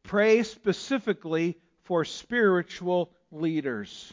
pray 0.04 0.44
specifically 0.44 1.58
for 1.82 2.04
spiritual 2.04 3.10
leaders. 3.32 4.12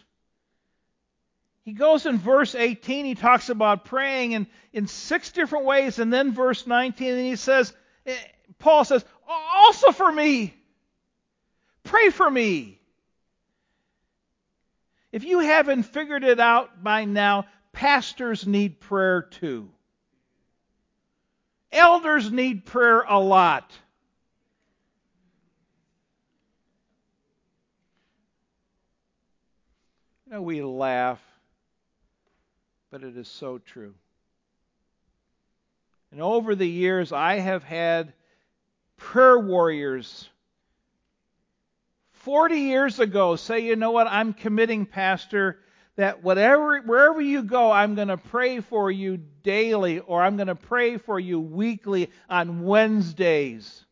He 1.63 1.73
goes 1.73 2.07
in 2.07 2.17
verse 2.17 2.55
18, 2.55 3.05
he 3.05 3.13
talks 3.13 3.49
about 3.49 3.85
praying 3.85 4.31
in, 4.31 4.47
in 4.73 4.87
six 4.87 5.31
different 5.31 5.65
ways, 5.65 5.99
and 5.99 6.11
then 6.11 6.33
verse 6.33 6.65
19, 6.65 7.09
and 7.09 7.19
he 7.19 7.35
says, 7.35 7.71
eh, 8.07 8.15
Paul 8.57 8.83
says, 8.85 9.05
also 9.27 9.91
for 9.91 10.11
me. 10.11 10.55
Pray 11.83 12.09
for 12.09 12.29
me. 12.29 12.78
If 15.11 15.23
you 15.23 15.39
haven't 15.39 15.83
figured 15.83 16.23
it 16.23 16.39
out 16.39 16.83
by 16.83 17.05
now, 17.05 17.45
pastors 17.71 18.45
need 18.45 18.79
prayer 18.79 19.21
too. 19.21 19.69
Elders 21.71 22.31
need 22.31 22.65
prayer 22.65 23.01
a 23.01 23.19
lot. 23.19 23.71
You 30.25 30.33
know, 30.33 30.41
we 30.41 30.61
laugh 30.61 31.19
but 32.91 33.03
it 33.03 33.17
is 33.17 33.27
so 33.27 33.59
true. 33.59 33.93
And 36.11 36.21
over 36.21 36.55
the 36.55 36.67
years, 36.67 37.11
I 37.11 37.35
have 37.35 37.63
had 37.63 38.13
prayer 38.97 39.39
warriors 39.39 40.27
40 42.19 42.55
years 42.55 42.99
ago 42.99 43.35
say, 43.35 43.59
you 43.61 43.75
know 43.75 43.91
what, 43.91 44.07
I'm 44.07 44.33
committing, 44.33 44.85
Pastor, 44.85 45.59
that 45.95 46.23
whatever, 46.23 46.79
wherever 46.81 47.21
you 47.21 47.43
go, 47.43 47.71
I'm 47.71 47.95
going 47.95 48.07
to 48.09 48.17
pray 48.17 48.59
for 48.61 48.91
you 48.91 49.19
daily 49.43 49.99
or 49.99 50.21
I'm 50.21 50.35
going 50.35 50.47
to 50.47 50.55
pray 50.55 50.97
for 50.97 51.19
you 51.19 51.39
weekly 51.39 52.09
on 52.29 52.63
Wednesdays. 52.63 53.85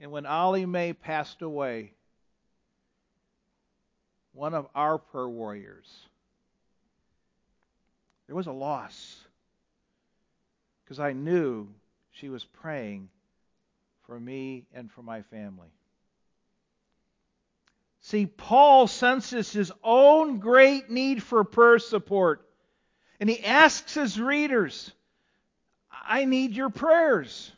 And 0.00 0.10
when 0.10 0.26
Ollie 0.26 0.66
May 0.66 0.92
passed 0.92 1.42
away, 1.42 1.92
one 4.32 4.54
of 4.54 4.66
our 4.74 4.98
prayer 4.98 5.28
warriors, 5.28 5.88
there 8.26 8.36
was 8.36 8.46
a 8.46 8.52
loss 8.52 9.20
because 10.84 10.98
I 10.98 11.12
knew 11.12 11.68
she 12.12 12.28
was 12.28 12.44
praying 12.44 13.08
for 14.06 14.18
me 14.18 14.64
and 14.74 14.90
for 14.90 15.02
my 15.02 15.22
family. 15.22 15.68
See, 18.12 18.26
Paul 18.26 18.86
senses 18.86 19.52
his 19.52 19.72
own 19.82 20.38
great 20.38 20.90
need 20.90 21.22
for 21.22 21.42
prayer 21.44 21.78
support. 21.78 22.46
And 23.18 23.28
he 23.28 23.44
asks 23.44 23.94
his 23.94 24.20
readers, 24.20 24.92
I 25.90 26.24
need 26.26 26.52
your 26.52 26.70
prayers. 26.70 27.50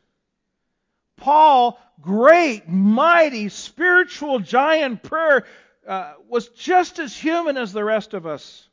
Paul, 1.16 1.78
great, 2.00 2.68
mighty, 2.68 3.48
spiritual 3.48 4.38
giant 4.38 5.02
prayer, 5.02 5.44
uh, 5.86 6.14
was 6.28 6.48
just 6.48 6.98
as 6.98 7.16
human 7.16 7.56
as 7.56 7.72
the 7.72 7.84
rest 7.84 8.14
of 8.14 8.26
us 8.26 8.68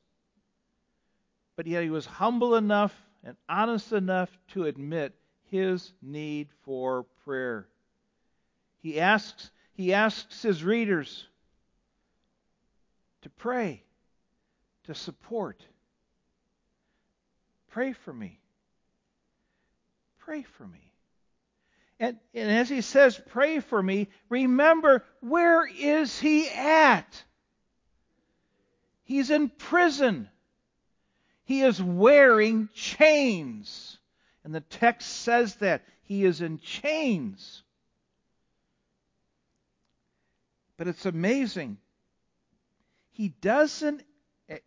but 1.62 1.68
yet 1.68 1.84
he 1.84 1.92
was 1.92 2.08
humble 2.08 2.56
enough 2.56 2.92
and 3.24 3.38
honest 3.48 3.92
enough 3.92 4.36
to 4.48 4.66
admit 4.66 5.14
his 5.52 5.94
need 6.02 6.48
for 6.64 7.04
prayer. 7.24 7.68
He 8.82 9.00
asks, 9.00 9.52
he 9.74 9.94
asks 9.94 10.42
his 10.42 10.64
readers 10.64 11.28
to 13.22 13.30
pray, 13.30 13.84
to 14.86 14.96
support. 14.96 15.64
Pray 17.70 17.94
for 17.94 18.14
me. 18.14 18.40
Pray 20.20 20.44
for 20.44 20.68
me. 20.68 20.92
And, 22.00 22.18
and 22.34 22.50
as 22.50 22.68
he 22.68 22.82
says, 22.82 23.20
pray 23.30 23.60
for 23.60 23.82
me, 23.82 24.08
remember, 24.28 25.04
where 25.20 25.68
is 25.68 26.20
he 26.20 26.50
at? 26.50 27.24
He's 29.04 29.30
in 29.30 29.50
prison. 29.50 30.28
He 31.44 31.62
is 31.62 31.82
wearing 31.82 32.70
chains. 32.74 33.98
And 34.44 34.56
the 34.56 34.62
text 34.62 35.10
says 35.10 35.56
that. 35.56 35.84
He 36.04 36.26
is 36.26 36.42
in 36.42 36.60
chains. 36.60 37.64
But 40.78 40.88
it's 40.88 41.06
amazing. 41.06 41.78
He 43.12 43.30
doesn't 43.42 44.04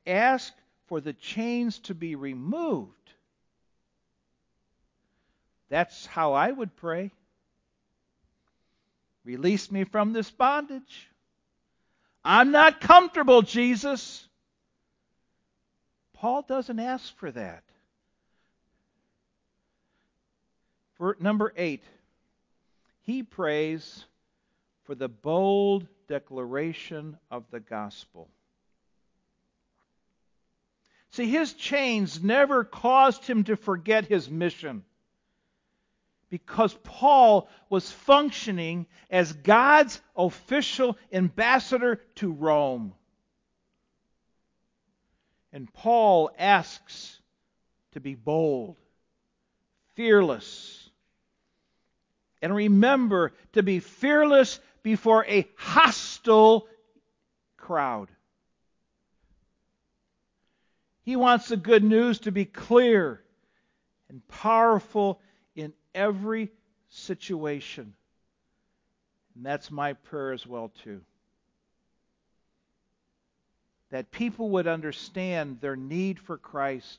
ask 0.06 0.52
for 0.86 1.00
the 1.00 1.12
chains 1.12 1.78
to 1.80 1.94
be 1.94 2.14
removed. 2.14 2.90
That's 5.70 6.06
how 6.06 6.34
I 6.34 6.50
would 6.50 6.76
pray. 6.76 7.10
Release 9.24 9.70
me 9.70 9.84
from 9.84 10.12
this 10.12 10.30
bondage. 10.30 11.10
I'm 12.24 12.50
not 12.50 12.80
comfortable, 12.80 13.42
Jesus. 13.42 14.28
Paul 16.12 16.42
doesn't 16.42 16.78
ask 16.78 17.16
for 17.16 17.30
that. 17.30 17.64
For 20.96 21.16
number 21.18 21.52
eight, 21.56 21.82
he 23.02 23.22
prays 23.22 24.04
for 24.84 24.94
the 24.94 25.08
bold 25.08 25.86
declaration 26.08 27.16
of 27.30 27.44
the 27.50 27.60
gospel. 27.60 28.28
See, 31.10 31.30
his 31.30 31.52
chains 31.52 32.22
never 32.22 32.64
caused 32.64 33.24
him 33.26 33.44
to 33.44 33.56
forget 33.56 34.06
his 34.06 34.28
mission 34.28 34.84
because 36.28 36.74
Paul 36.82 37.48
was 37.70 37.88
functioning 37.88 38.86
as 39.08 39.32
God's 39.32 40.00
official 40.16 40.98
ambassador 41.12 42.00
to 42.16 42.32
Rome. 42.32 42.92
And 45.52 45.72
Paul 45.72 46.32
asks 46.36 47.20
to 47.92 48.00
be 48.00 48.16
bold, 48.16 48.74
fearless. 49.94 50.90
And 52.42 52.52
remember 52.52 53.32
to 53.52 53.62
be 53.62 53.78
fearless 53.78 54.58
before 54.84 55.26
a 55.26 55.48
hostile 55.56 56.68
crowd. 57.56 58.08
He 61.02 61.16
wants 61.16 61.48
the 61.48 61.56
good 61.56 61.82
news 61.82 62.20
to 62.20 62.30
be 62.30 62.44
clear 62.44 63.20
and 64.08 64.26
powerful 64.28 65.20
in 65.56 65.72
every 65.92 66.52
situation. 66.88 67.94
And 69.34 69.44
that's 69.44 69.72
my 69.72 69.94
prayer 69.94 70.32
as 70.32 70.46
well, 70.46 70.70
too 70.84 71.00
that 73.94 74.10
people 74.10 74.50
would 74.50 74.66
understand 74.66 75.60
their 75.60 75.76
need 75.76 76.18
for 76.18 76.36
Christ, 76.36 76.98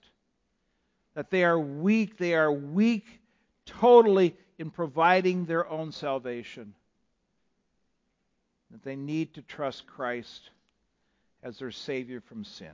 that 1.14 1.30
they 1.30 1.44
are 1.44 1.60
weak, 1.60 2.18
they 2.18 2.36
are 2.36 2.50
weak 2.50 3.20
totally 3.66 4.34
in 4.58 4.70
providing 4.70 5.44
their 5.44 5.70
own 5.70 5.92
salvation, 5.92 6.74
that 8.72 8.84
they 8.84 8.96
need 8.96 9.36
to 9.36 9.42
trust 9.42 9.88
Christ 9.88 10.50
as 11.44 11.60
their 11.60 11.72
Savior 11.72 12.22
from 12.22 12.44
sin. 12.44 12.74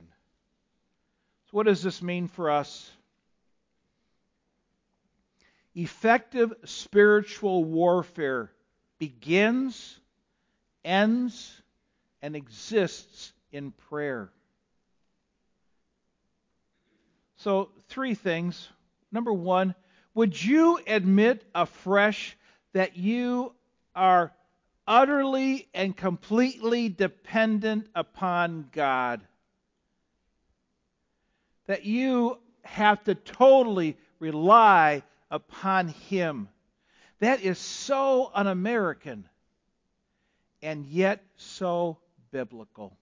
So, 1.46 1.50
what 1.52 1.66
does 1.66 1.82
this 1.82 2.02
mean 2.02 2.28
for 2.28 2.50
us? 2.50 2.90
Effective 5.74 6.52
spiritual 6.64 7.64
warfare 7.64 8.50
begins, 8.98 9.98
ends, 10.84 11.62
and 12.20 12.36
exists 12.36 13.32
in 13.50 13.72
prayer. 13.72 14.30
So, 17.36 17.70
three 17.88 18.14
things. 18.14 18.68
Number 19.10 19.32
one, 19.32 19.74
would 20.14 20.42
you 20.42 20.78
admit 20.86 21.44
afresh 21.54 22.36
that 22.72 22.96
you 22.96 23.52
are 23.94 24.32
utterly 24.86 25.68
and 25.74 25.96
completely 25.96 26.88
dependent 26.88 27.88
upon 27.94 28.68
God? 28.72 29.20
That 31.66 31.84
you 31.84 32.38
have 32.62 33.02
to 33.04 33.14
totally 33.14 33.96
rely 34.18 35.02
upon 35.30 35.88
Him. 35.88 36.48
That 37.20 37.42
is 37.42 37.58
so 37.58 38.30
un 38.34 38.46
American 38.46 39.28
and 40.62 40.86
yet 40.86 41.22
so 41.36 41.98
biblical. 42.30 42.96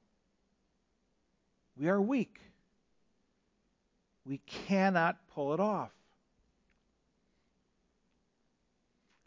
We 1.77 1.89
are 1.89 2.01
weak. 2.01 2.39
We 4.27 4.39
cannot 4.39 5.17
pull 5.35 5.55
it 5.55 5.61
off. 5.61 5.91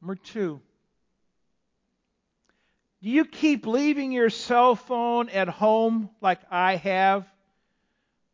Number 0.02 0.16
two, 0.16 0.62
do 3.04 3.10
you 3.10 3.26
keep 3.26 3.68
leaving 3.68 4.14
your 4.14 4.30
cell 4.30 4.76
phone 4.76 5.28
at 5.28 5.50
home 5.50 6.10
like 6.22 6.40
I 6.50 6.78
have? 6.78 7.28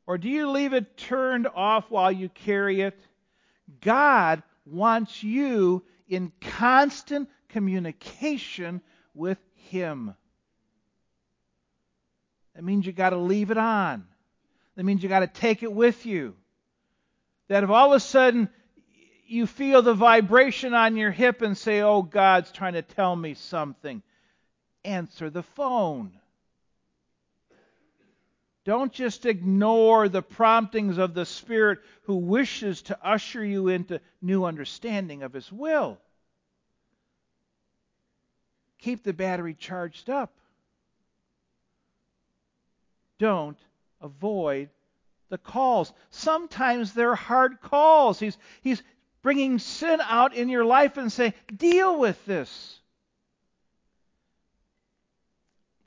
Or 0.06 0.20
do 0.20 0.30
you 0.30 0.52
leave 0.52 0.74
it 0.74 0.96
turned 0.96 1.48
off 1.48 1.90
while 1.90 2.12
you 2.12 2.30
carry 2.30 2.82
it? 2.82 3.00
God 3.82 4.44
wants 4.68 5.24
you 5.24 5.84
in 6.08 6.32
constant 6.40 7.30
communication 7.50 8.82
with 9.16 9.40
Him. 9.56 10.14
That 12.54 12.64
means 12.64 12.86
you 12.86 12.92
got 12.92 13.10
to 13.10 13.18
leave 13.18 13.50
it 13.50 13.58
on. 13.58 14.06
That 14.76 14.84
means 14.84 15.02
you 15.02 15.10
got 15.10 15.22
to 15.22 15.28
take 15.28 15.64
it 15.64 15.74
with 15.74 16.06
you. 16.06 16.36
That 17.48 17.64
if 17.64 17.72
all 17.72 17.92
of 17.92 17.98
a 17.98 18.00
sudden 18.00 18.50
you 19.26 19.48
feel 19.48 19.82
the 19.82 19.96
vibration 19.96 20.76
on 20.76 20.96
your 20.96 21.10
hip 21.10 21.42
and 21.42 21.58
say, 21.58 21.82
Oh, 21.82 22.04
God's 22.04 22.52
trying 22.52 22.74
to 22.74 22.84
tell 22.84 23.16
me 23.16 23.34
something, 23.34 24.04
answer 24.84 25.30
the 25.30 25.44
phone. 25.44 26.12
Don't 28.66 28.92
just 28.92 29.26
ignore 29.26 30.10
the 30.10 30.22
promptings 30.22 30.98
of 30.98 31.14
the 31.14 31.26
Spirit 31.26 31.80
who 32.04 32.18
wishes 32.18 32.84
to 32.84 32.98
usher 33.04 33.44
you 33.44 33.68
into 33.68 34.02
new 34.22 34.46
understanding 34.46 35.24
of 35.24 35.34
His 35.34 35.52
will. 35.52 35.98
Keep 38.80 39.04
the 39.04 39.14
battery 39.14 39.54
charged 39.54 40.10
up. 40.10 40.32
Don't 43.18 43.58
avoid 44.02 44.70
the 45.30 45.38
calls. 45.38 45.92
Sometimes 46.10 46.94
they're 46.94 47.16
hard 47.16 47.62
calls. 47.62 48.20
He's, 48.20 48.38
he's 48.62 48.82
bringing 49.22 49.60
sin 49.60 50.00
out 50.02 50.34
in 50.34 50.50
your 50.50 50.66
life 50.66 50.98
and 50.98 51.12
saying, 51.12 51.34
deal 51.56 52.00
with 52.00 52.24
this. 52.26 52.79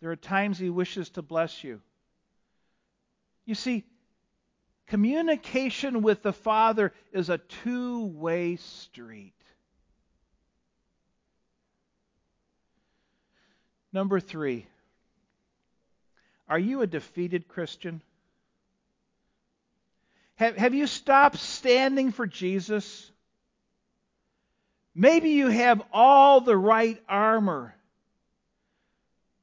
There 0.03 0.11
are 0.11 0.17
times 0.17 0.59
He 0.59 0.69
wishes 0.69 1.11
to 1.11 1.23
bless 1.23 1.63
you. 1.63 1.81
You 3.47 3.55
see, 3.55 3.85
communication 4.89 6.03
with 6.03 6.25
the 6.25 6.33
Father 6.33 6.93
is 7.13 7.31
a 7.31 7.39
two 7.39 8.07
way 8.07 8.57
street. 8.57 9.33
Number 13.93 14.19
three, 14.19 14.67
are 16.49 16.59
you 16.59 16.83
a 16.83 16.87
defeated 16.89 17.47
Christian? 17.47 18.03
Have, 20.35 20.57
have 20.57 20.75
you 20.75 20.89
stopped 20.89 21.39
standing 21.39 22.11
for 22.11 22.27
Jesus? 22.27 23.09
Maybe 24.97 25.31
you 25.31 25.47
have 25.47 25.81
all 25.93 26.41
the 26.41 26.57
right 26.57 27.01
armor, 27.09 27.77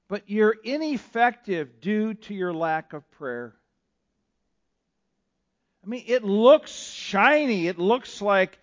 but 0.10 0.24
you're 0.26 0.56
ineffective 0.64 1.80
due 1.80 2.16
to 2.16 2.34
your 2.34 2.52
lack 2.52 2.94
of 2.94 3.10
prayer. 3.12 3.54
I 5.86 5.88
mean, 5.88 6.04
it 6.08 6.24
looks 6.24 6.72
shiny. 6.72 7.68
It 7.68 7.80
looks 7.80 8.22
like 8.22 8.58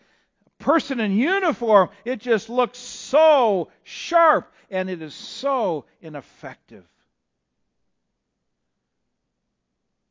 a 0.45 0.63
person 0.63 1.01
in 1.01 1.13
uniform. 1.13 1.89
It 2.05 2.21
just 2.21 2.51
looks 2.51 2.79
so 2.79 3.71
sharp, 3.85 4.53
and 4.71 4.91
it 4.91 5.01
is 5.01 5.15
so 5.15 5.87
ineffective. 6.03 6.85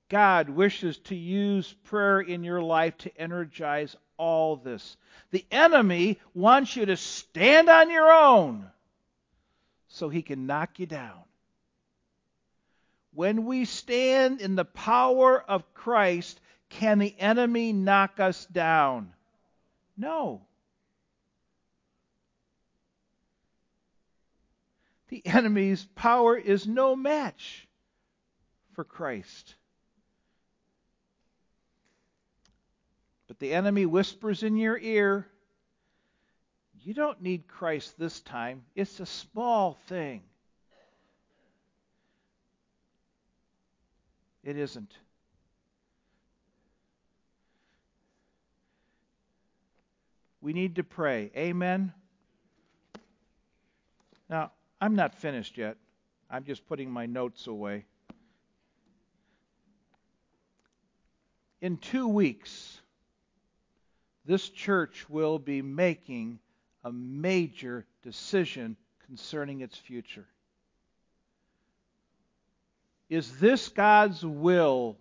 God 0.08 0.50
wishes 0.50 0.98
to 1.00 1.16
use 1.16 1.74
prayer 1.84 2.22
in 2.22 2.44
your 2.44 2.62
life 2.62 2.98
to 3.00 3.18
energize 3.18 3.96
all 4.18 4.56
this. 4.56 4.96
The 5.32 5.46
enemy 5.52 6.20
wants 6.34 6.76
you 6.76 6.86
to 6.86 6.96
stand 6.96 7.70
on 7.70 7.90
your 7.90 8.10
own 8.12 8.70
so 9.96 10.10
he 10.10 10.22
can 10.22 10.46
knock 10.46 10.78
you 10.78 10.86
down. 10.86 11.24
When 13.14 13.46
we 13.46 13.64
stand 13.64 14.42
in 14.42 14.58
the 14.58 14.66
power 14.66 15.42
of 15.42 15.74
Christ, 15.74 16.42
can 16.68 17.00
the 17.00 17.16
enemy 17.18 17.72
knock 17.72 18.20
us 18.20 18.46
down? 18.48 19.14
No. 19.96 20.42
The 25.08 25.22
enemy's 25.26 25.86
power 25.96 26.36
is 26.36 26.68
no 26.68 26.98
match 26.98 27.66
for 28.74 28.84
Christ. 28.84 29.56
But 33.28 33.40
the 33.40 33.54
enemy 33.54 33.86
whispers 33.86 34.44
in 34.44 34.58
your 34.58 34.78
ear, 34.78 35.26
You 36.86 36.94
don't 36.94 37.20
need 37.20 37.48
Christ 37.48 37.98
this 37.98 38.22
time. 38.22 38.62
It's 38.76 39.00
a 39.00 39.08
small 39.08 39.76
thing. 39.88 40.22
It 44.44 44.56
isn't. 44.56 44.94
We 50.42 50.54
need 50.54 50.76
to 50.76 50.84
pray. 50.84 51.32
Amen? 51.36 51.92
Now, 54.30 54.52
I'm 54.80 54.96
not 54.96 55.16
finished 55.16 55.58
yet. 55.58 55.78
I'm 56.30 56.44
just 56.44 56.68
putting 56.68 56.92
my 56.92 57.08
notes 57.08 57.48
away. 57.48 57.86
In 61.62 61.78
two 61.78 62.08
weeks, 62.08 62.80
this 64.24 64.48
church 64.50 65.10
will 65.10 65.40
be 65.40 65.64
making 65.64 66.38
a 66.86 66.92
major 66.92 67.84
decision 68.04 68.78
concerning 69.08 69.62
its 69.62 69.76
future. 69.76 70.26
Is 73.10 73.40
this 73.40 73.70
God's 73.70 74.24
will 74.24 74.96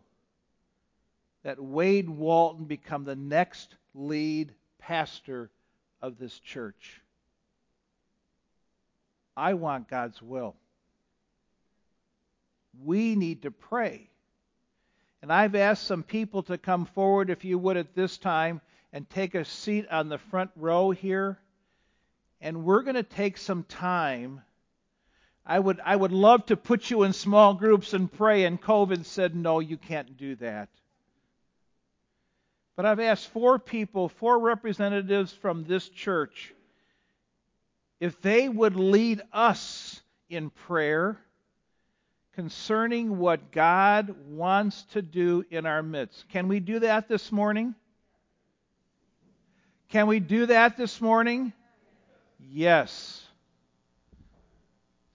that 1.43 1.62
Wade 1.62 2.09
Walton 2.09 2.64
become 2.64 3.05
the 3.05 3.14
next 3.14 3.76
lead 3.95 4.53
pastor 4.78 5.51
of 6.01 6.18
this 6.18 6.39
church? 6.39 7.03
I 9.37 9.55
want 9.55 9.89
God's 9.89 10.20
will. 10.22 10.57
We 12.82 13.14
need 13.14 13.43
to 13.43 13.51
pray. 13.51 14.09
And 15.20 15.30
I've 15.30 15.55
asked 15.55 15.87
some 15.87 16.03
people 16.03 16.43
to 16.45 16.57
come 16.57 16.87
forward, 16.87 17.28
if 17.28 17.45
you 17.45 17.59
would, 17.59 17.76
at 17.76 17.95
this 17.95 18.16
time 18.16 18.62
and 18.91 19.09
take 19.11 19.35
a 19.35 19.45
seat 19.45 19.87
on 19.91 20.09
the 20.09 20.18
front 20.18 20.51
row 20.57 20.91
here. 20.91 21.39
And 22.45 22.62
we're 22.62 22.82
going 22.82 22.95
to 22.95 23.03
take 23.03 23.38
some 23.38 23.64
time. 23.64 24.42
I 25.47 25.59
would, 25.59 25.80
I 25.82 25.97
would 25.97 26.12
love 26.12 26.45
to 26.47 26.59
put 26.59 26.90
you 26.90 27.03
in 27.05 27.14
small 27.14 27.55
groups 27.55 27.95
and 27.95 28.12
pray, 28.12 28.45
and 28.45 28.61
COVID 28.61 29.07
said, 29.07 29.34
no, 29.34 29.61
you 29.61 29.78
can't 29.78 30.18
do 30.18 30.36
that. 30.36 30.68
But 32.76 32.84
I've 32.84 33.01
asked 33.01 33.28
four 33.28 33.59
people, 33.59 34.11
four 34.11 34.38
representatives 34.38 35.32
from 35.32 35.64
this 35.64 35.88
church, 35.88 36.53
if 37.99 38.20
they 38.20 38.47
would 38.51 38.76
lead 38.76 39.22
us 39.32 40.03
in 40.28 40.51
prayer 40.51 41.16
concerning 42.34 43.16
what 43.16 43.53
God 43.53 44.14
wants 44.28 44.82
to 44.92 45.01
do 45.01 45.47
in 45.51 45.64
our 45.64 45.82
midst. 45.82 46.28
Can 46.28 46.49
we 46.49 46.61
do 46.61 46.80
that 46.80 47.09
this 47.09 47.32
morning? 47.32 47.74
Can 49.88 50.09
we 50.09 50.20
do 50.20 50.45
that 50.45 50.76
this 50.76 51.01
morning? 51.01 51.55
Yes. 52.51 53.22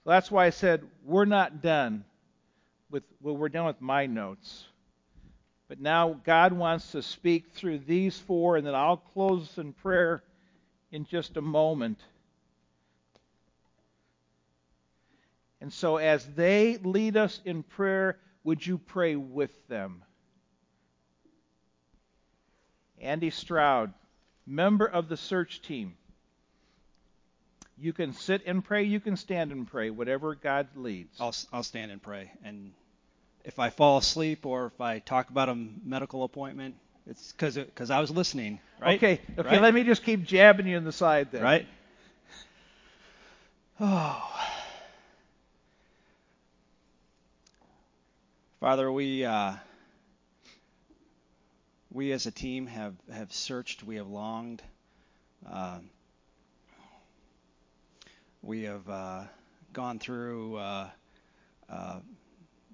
So 0.04 0.10
that's 0.10 0.32
why 0.32 0.46
I 0.46 0.50
said 0.50 0.84
we're 1.06 1.26
not 1.26 1.62
done 1.62 2.06
with 2.90 3.04
well, 3.22 3.36
we're 3.38 3.50
done 3.50 3.66
with 3.66 3.82
my 3.82 4.06
notes. 4.06 4.66
But 5.68 5.80
now 5.80 6.20
God 6.26 6.52
wants 6.54 6.94
to 6.94 7.04
speak 7.04 7.52
through 7.52 7.80
these 7.80 8.18
four, 8.18 8.58
and 8.58 8.66
then 8.66 8.74
I'll 8.74 8.98
close 8.98 9.58
in 9.58 9.74
prayer 9.74 10.24
in 10.92 11.06
just 11.06 11.38
a 11.38 11.42
moment. 11.42 12.00
And 15.62 15.72
so, 15.72 15.98
as 15.98 16.26
they 16.26 16.78
lead 16.78 17.18
us 17.18 17.40
in 17.46 17.62
prayer, 17.62 18.18
would 18.44 18.66
you 18.66 18.80
pray 18.80 19.16
with 19.16 19.68
them? 19.68 20.04
Andy 23.00 23.30
Stroud, 23.30 23.94
member 24.48 24.86
of 24.88 25.08
the 25.08 25.18
search 25.18 25.62
team. 25.62 25.96
You 27.82 27.94
can 27.94 28.14
sit 28.14 28.42
and 28.46 28.64
pray, 28.64 28.84
you 28.84 29.00
can 29.00 29.16
stand 29.16 29.52
and 29.52 29.66
pray, 29.66 29.90
whatever 29.90 30.36
God 30.36 30.68
leads. 30.76 31.16
I'll, 31.20 31.34
I'll 31.54 31.64
stand 31.64 31.92
and 31.92 32.02
pray. 32.02 32.32
And 32.44 32.74
if 33.46 33.58
I 33.58 33.70
fall 33.70 33.98
asleep 33.98 34.46
or 34.46 34.68
if 34.68 34.82
I 34.82 35.00
talk 35.00 35.30
about 35.30 35.48
a 35.50 35.56
medical 35.56 36.24
appointment, 36.24 36.76
it's 37.08 37.32
because 37.32 37.56
because 37.56 37.90
I 37.90 38.02
was 38.02 38.12
listening, 38.12 38.60
right? 38.80 38.98
Okay, 38.98 39.22
okay. 39.38 39.50
Right? 39.50 39.62
Let 39.62 39.74
me 39.74 39.84
just 39.84 40.04
keep 40.04 40.24
jabbing 40.24 40.68
you 40.68 40.78
in 40.78 40.84
the 40.84 40.92
side 40.92 41.30
then. 41.32 41.42
Right. 41.42 41.66
Oh, 43.80 44.22
Father, 48.60 48.92
we 48.92 49.24
uh, 49.24 49.54
we 51.92 52.12
as 52.12 52.26
a 52.26 52.32
team 52.32 52.68
have 52.68 52.94
have 53.12 53.32
searched, 53.32 53.84
we 53.84 53.96
have 53.96 54.08
longed. 54.08 54.62
Uh, 55.50 55.80
we 58.42 58.64
have 58.64 58.88
uh, 58.90 59.24
gone 59.74 60.00
through 60.00 60.58
uh, 60.58 60.90
uh, 61.70 62.00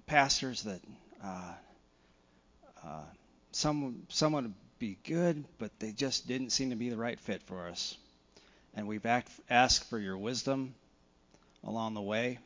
pastors 0.06 0.62
that 0.62 0.80
uh, 1.22 1.52
uh, 2.84 3.02
some 3.52 4.02
someone 4.08 4.44
would 4.44 4.54
be 4.78 4.98
good, 5.04 5.44
but 5.58 5.70
they 5.78 5.92
just 5.92 6.28
didn't 6.28 6.50
seem 6.50 6.70
to 6.70 6.76
be 6.76 6.90
the 6.90 6.96
right 6.96 7.18
fit 7.18 7.42
for 7.42 7.68
us. 7.68 7.96
And 8.74 8.86
we've 8.86 9.06
act, 9.06 9.30
asked 9.48 9.88
for 9.88 9.98
your 9.98 10.18
wisdom 10.18 10.74
along 11.64 11.94
the 11.94 12.02
way, 12.02 12.38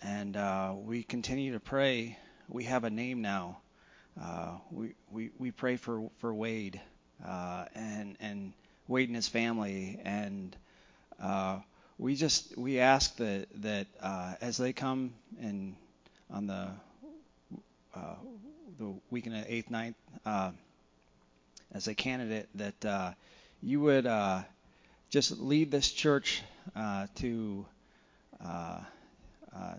and 0.00 0.36
uh, 0.36 0.72
we 0.76 1.02
continue 1.02 1.52
to 1.52 1.60
pray. 1.60 2.16
We 2.48 2.64
have 2.64 2.84
a 2.84 2.90
name 2.90 3.22
now. 3.22 3.58
We, 4.70 4.94
we 5.10 5.30
we 5.38 5.50
pray 5.50 5.76
for 5.76 6.10
for 6.18 6.32
Wade 6.32 6.80
and 7.24 8.16
and 8.20 8.52
Wade 8.86 9.08
and 9.08 9.16
his 9.16 9.28
family, 9.28 10.00
and 10.04 10.56
uh, 11.20 11.58
we 12.00 12.14
just 12.14 12.56
we 12.56 12.80
ask 12.80 13.14
that 13.16 13.46
that 13.62 13.86
uh, 14.00 14.32
as 14.40 14.56
they 14.56 14.72
come 14.72 15.12
and 15.40 15.76
on 16.30 16.46
the 16.46 16.68
uh, 17.94 18.14
the 18.78 18.94
weekend 19.10 19.36
of 19.36 19.44
eighth, 19.46 19.70
ninth, 19.70 19.96
uh, 20.24 20.50
as 21.72 21.88
a 21.88 21.94
candidate, 21.94 22.48
that 22.54 22.84
uh, 22.86 23.12
you 23.62 23.80
would 23.80 24.06
uh, 24.06 24.40
just 25.10 25.38
lead 25.40 25.70
this 25.70 25.90
church 25.90 26.42
uh, 26.74 27.06
to 27.16 27.66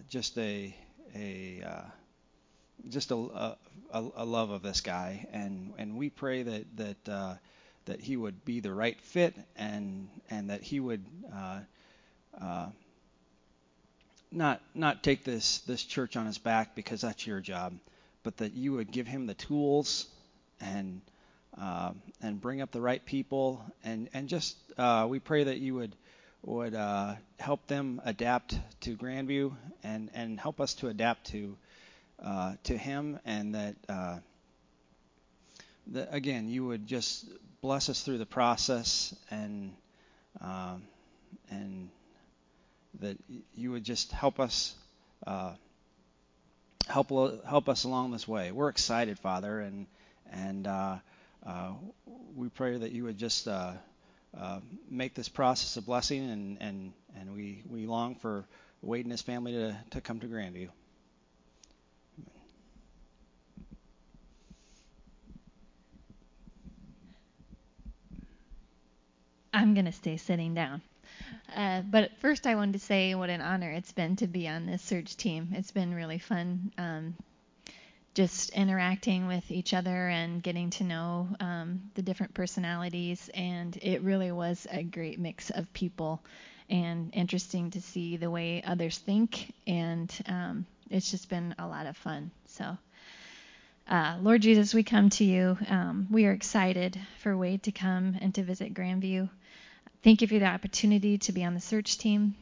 just 0.10 0.38
a 0.38 0.76
a 1.16 1.64
just 2.90 3.12
a, 3.12 3.16
a, 3.16 3.58
a 3.94 4.26
love 4.26 4.52
of 4.52 4.62
this 4.62 4.82
guy, 4.82 5.28
and 5.34 5.74
and 5.80 5.98
we 5.98 6.12
pray 6.12 6.44
that 6.44 6.66
that 6.78 7.40
that 7.86 8.00
he 8.00 8.16
would 8.16 8.46
be 8.46 8.60
the 8.60 8.72
right 8.72 9.02
fit, 9.02 9.34
and 9.56 10.08
and 10.30 10.52
that 10.52 10.62
he 10.62 10.80
would. 10.80 11.04
Uh, 12.40 12.68
not 14.32 14.62
not 14.74 15.04
take 15.04 15.24
this 15.24 15.60
this 15.60 15.84
church 15.84 16.16
on 16.16 16.26
his 16.26 16.38
back 16.38 16.76
because 16.76 17.02
that's 17.02 17.28
your 17.28 17.42
job, 17.42 17.74
but 18.24 18.38
that 18.38 18.54
you 18.54 18.74
would 18.74 18.92
give 18.92 19.08
him 19.08 19.26
the 19.26 19.34
tools 19.34 20.08
and 20.60 21.02
uh, 21.60 21.92
and 22.22 22.40
bring 22.40 22.62
up 22.62 22.72
the 22.72 22.82
right 22.82 23.04
people. 23.06 23.64
And 23.84 24.10
and 24.14 24.30
just 24.30 24.56
uh, 24.78 25.06
we 25.10 25.20
pray 25.20 25.44
that 25.44 25.58
you 25.58 25.76
would 25.76 25.96
would 26.44 26.74
uh, 26.74 27.16
help 27.40 27.68
them 27.68 28.02
adapt 28.06 28.58
to 28.82 28.96
Grandview 28.96 29.54
and 29.84 30.10
and 30.14 30.40
help 30.40 30.62
us 30.62 30.76
to 30.76 30.88
adapt 30.88 31.28
to 31.32 31.58
uh, 32.24 32.54
to 32.64 32.78
him 32.78 33.20
and 33.26 33.56
that 33.56 33.76
uh, 33.90 34.18
that 35.88 36.10
again 36.12 36.48
you 36.48 36.66
would 36.66 36.88
just 36.88 37.26
bless 37.62 37.90
us 37.90 38.02
through 38.02 38.18
the 38.18 38.26
process 38.26 39.14
and 39.30 39.74
um, 40.40 40.84
and 41.50 41.90
that 43.00 43.18
you 43.56 43.72
would 43.72 43.84
just 43.84 44.12
help 44.12 44.40
us 44.40 44.76
uh, 45.26 45.54
help 46.88 47.10
help 47.46 47.70
us 47.70 47.84
along 47.84 48.12
this 48.12 48.28
way. 48.28 48.52
We're 48.52 48.70
excited, 48.70 49.20
Father, 49.20 49.60
and 49.60 49.88
and 50.32 50.68
uh, 50.68 50.98
uh, 51.46 51.72
we 52.36 52.50
pray 52.50 52.78
that 52.78 52.92
you 52.92 53.06
would 53.06 53.18
just 53.18 53.48
uh, 53.48 53.74
uh, 54.38 54.60
make 54.90 55.14
this 55.14 55.30
process 55.30 55.78
a 55.78 55.82
blessing, 55.82 56.30
and 56.30 56.58
and 56.62 56.94
and 57.20 57.34
we 57.36 57.64
we 57.70 57.86
long 57.88 58.16
for 58.16 58.46
Wade 58.82 59.06
and 59.06 59.12
his 59.12 59.22
family 59.22 59.54
to 59.54 59.78
to 59.92 60.02
come 60.02 60.20
to 60.20 60.28
Grandview. 60.28 60.70
I'm 69.54 69.74
going 69.74 69.86
to 69.86 69.92
stay 69.92 70.18
sitting 70.18 70.54
down. 70.54 70.82
Uh, 71.56 71.82
but 71.82 72.12
first, 72.20 72.48
I 72.48 72.56
wanted 72.56 72.74
to 72.74 72.80
say 72.80 73.14
what 73.16 73.30
an 73.30 73.42
honor 73.42 73.72
it's 73.72 73.92
been 73.92 74.16
to 74.18 74.28
be 74.28 74.48
on 74.48 74.66
this 74.66 74.82
search 74.82 75.18
team. 75.18 75.50
It's 75.54 75.72
been 75.72 75.94
really 75.94 76.20
fun 76.20 76.72
um, 76.78 77.16
just 78.14 78.52
interacting 78.52 79.28
with 79.28 79.50
each 79.52 79.74
other 79.74 80.08
and 80.08 80.42
getting 80.44 80.70
to 80.72 80.84
know 80.84 81.28
um, 81.40 81.82
the 81.96 82.02
different 82.02 82.34
personalities. 82.34 83.30
And 83.34 83.78
it 83.82 84.02
really 84.02 84.32
was 84.32 84.68
a 84.72 84.84
great 84.84 85.20
mix 85.20 85.50
of 85.50 85.72
people 85.74 86.22
and 86.70 87.14
interesting 87.14 87.72
to 87.72 87.82
see 87.82 88.18
the 88.18 88.30
way 88.30 88.64
others 88.66 88.98
think. 88.98 89.54
And 89.68 90.14
um, 90.28 90.66
it's 90.90 91.12
just 91.12 91.30
been 91.30 91.56
a 91.60 91.68
lot 91.68 91.86
of 91.86 91.98
fun. 91.98 92.32
So. 92.48 92.78
Uh, 93.88 94.16
Lord 94.22 94.42
Jesus, 94.42 94.74
we 94.74 94.84
come 94.84 95.10
to 95.10 95.26
you. 95.26 95.58
Um, 95.68 96.08
we 96.10 96.26
are 96.26 96.32
excited 96.32 96.98
for 97.20 97.36
Wade 97.36 97.64
to 97.64 97.74
come 97.74 98.16
and 98.22 98.34
to 98.36 98.44
visit 98.44 98.74
Grandview. 98.74 99.28
Thank 100.04 100.22
you 100.22 100.28
for 100.28 100.40
the 100.40 100.46
opportunity 100.46 101.20
to 101.20 101.32
be 101.32 101.44
on 101.44 101.54
the 101.54 101.60
search 101.60 102.00
team. 102.00 102.34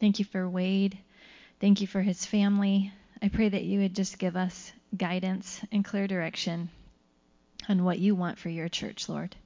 Thank 0.00 0.18
you 0.18 0.24
for 0.24 0.48
Wade. 0.48 0.98
Thank 1.60 1.80
you 1.80 1.86
for 1.86 2.02
his 2.02 2.26
family. 2.26 2.92
I 3.22 3.28
pray 3.28 3.48
that 3.48 3.62
you 3.62 3.78
would 3.78 3.94
just 3.94 4.18
give 4.18 4.34
us 4.34 4.72
guidance 4.96 5.60
and 5.70 5.84
clear 5.84 6.08
direction 6.08 6.70
on 7.68 7.84
what 7.84 8.00
you 8.00 8.16
want 8.16 8.38
for 8.38 8.48
your 8.48 8.68
church, 8.68 9.08
Lord. 9.08 9.36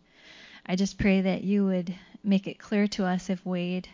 I 0.65 0.77
just 0.77 0.99
pray 0.99 1.21
that 1.21 1.45
you 1.45 1.67
would 1.67 1.95
make 2.25 2.47
it 2.47 2.59
clear 2.59 2.87
to 2.89 3.05
us 3.05 3.29
if 3.29 3.45
Wade 3.45 3.89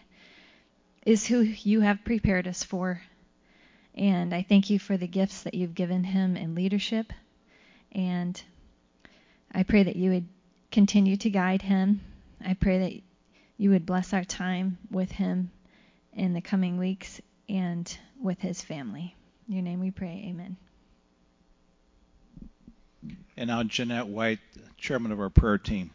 is 1.05 1.27
who 1.27 1.41
you 1.41 1.81
have 1.81 2.05
prepared 2.05 2.47
us 2.47 2.63
for. 2.63 3.03
And 3.97 4.33
I 4.33 4.47
thank 4.49 4.71
you 4.71 4.79
for 4.79 4.97
the 4.97 5.09
gifts 5.09 5.43
that 5.43 5.55
you've 5.55 5.75
given 5.75 6.05
him 6.05 6.37
in 6.37 6.55
leadership. 6.55 7.13
And 7.91 8.41
I 9.53 9.65
pray 9.65 9.83
that 9.83 9.97
you 9.97 10.11
would 10.11 10.29
continue 10.71 11.17
to 11.17 11.31
guide 11.31 11.63
him. 11.63 12.01
I 12.45 12.55
pray 12.55 12.79
that 12.79 13.03
you 13.57 13.71
would 13.71 13.87
bless 13.87 14.13
our 14.13 14.25
time 14.25 14.79
with 14.91 15.13
him 15.13 15.51
in 16.13 16.33
the 16.33 16.41
coming 16.41 16.79
weeks 16.79 17.21
and 17.49 17.97
with 18.21 18.41
his 18.41 18.61
family. 18.61 19.15
In 19.49 19.55
your 19.55 19.63
name 19.63 19.81
we 19.81 19.91
pray. 19.91 20.25
Amen. 20.29 20.57
And 23.37 23.49
now 23.49 23.63
Jeanette 23.63 24.07
White, 24.07 24.39
chairman 24.77 25.13
of 25.13 25.21
our 25.21 25.31
prayer 25.31 25.59
team. 25.59 25.91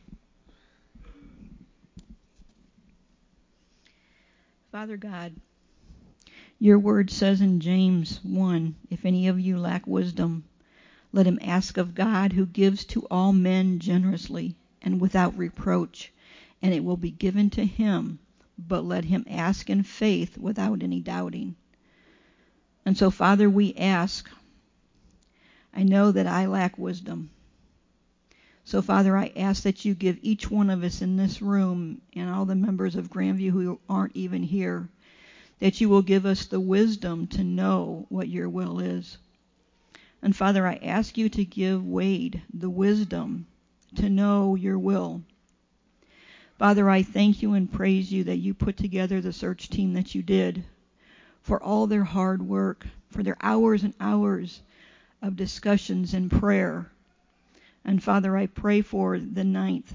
Father 4.72 4.98
God, 4.98 5.34
your 6.60 6.78
word 6.78 7.10
says 7.10 7.42
in 7.42 7.60
James 7.60 8.20
1 8.24 8.76
If 8.92 9.06
any 9.06 9.28
of 9.28 9.40
you 9.40 9.58
lack 9.58 9.88
wisdom, 9.88 10.44
let 11.12 11.26
him 11.26 11.40
ask 11.42 11.78
of 11.78 11.96
God, 11.96 12.34
who 12.34 12.46
gives 12.46 12.86
to 12.86 13.08
all 13.10 13.34
men 13.34 13.80
generously 13.80 14.56
and 14.82 15.02
without 15.02 15.36
reproach 15.38 16.12
and 16.62 16.74
it 16.74 16.84
will 16.84 16.98
be 16.98 17.12
given 17.12 17.50
to 17.52 17.66
him, 17.66 18.20
but 18.58 18.84
let 18.84 19.06
him 19.06 19.26
ask 19.30 19.70
in 19.70 19.84
faith 19.84 20.38
without 20.38 20.84
any 20.84 21.00
doubting. 21.00 21.56
And 22.86 22.98
so, 22.98 23.10
Father, 23.12 23.50
we 23.50 23.74
ask. 23.76 24.30
I 25.74 25.84
know 25.84 26.12
that 26.12 26.28
I 26.28 26.48
lack 26.48 26.78
wisdom. 26.78 27.30
So, 28.66 28.82
Father, 28.82 29.18
I 29.18 29.32
ask 29.36 29.64
that 29.64 29.86
you 29.86 29.96
give 29.96 30.20
each 30.22 30.52
one 30.52 30.70
of 30.70 30.84
us 30.84 31.02
in 31.02 31.18
this 31.18 31.42
room 31.42 32.02
and 32.14 32.30
all 32.30 32.46
the 32.46 32.56
members 32.56 32.96
of 32.96 33.10
Grandview 33.10 33.52
who 33.52 33.80
aren't 33.90 34.16
even 34.16 34.44
here, 34.44 34.90
that 35.60 35.82
you 35.82 35.90
will 35.90 36.02
give 36.02 36.26
us 36.26 36.46
the 36.46 36.60
wisdom 36.60 37.28
to 37.28 37.44
know 37.44 38.06
what 38.10 38.28
your 38.28 38.50
will 38.50 38.80
is. 38.80 39.18
And 40.22 40.36
Father, 40.36 40.68
I 40.68 40.76
ask 40.84 41.18
you 41.18 41.30
to 41.30 41.46
give 41.46 41.86
Wade 41.86 42.42
the 42.54 42.70
wisdom 42.70 43.48
to 43.96 44.10
know 44.10 44.56
your 44.56 44.78
will. 44.78 45.24
Father, 46.60 46.90
I 46.90 47.04
thank 47.04 47.42
you 47.42 47.54
and 47.56 47.72
praise 47.72 48.12
you 48.12 48.26
that 48.26 48.38
you 48.38 48.54
put 48.54 48.78
together 48.78 49.22
the 49.22 49.34
search 49.34 49.70
team 49.70 49.94
that 49.96 50.16
you 50.16 50.22
did 50.24 50.64
for 51.42 51.64
all 51.64 51.88
their 51.88 52.04
hard 52.04 52.44
work, 52.44 52.88
for 53.10 53.24
their 53.24 53.38
hours 53.42 53.84
and 53.84 53.96
hours 54.00 54.62
of 55.22 55.38
discussions 55.38 56.14
and 56.14 56.32
prayer 56.32 56.92
And 57.86 58.04
Father, 58.04 58.38
I 58.38 58.48
pray 58.48 58.82
for 58.82 59.20
the 59.20 59.44
ninth 59.46 59.94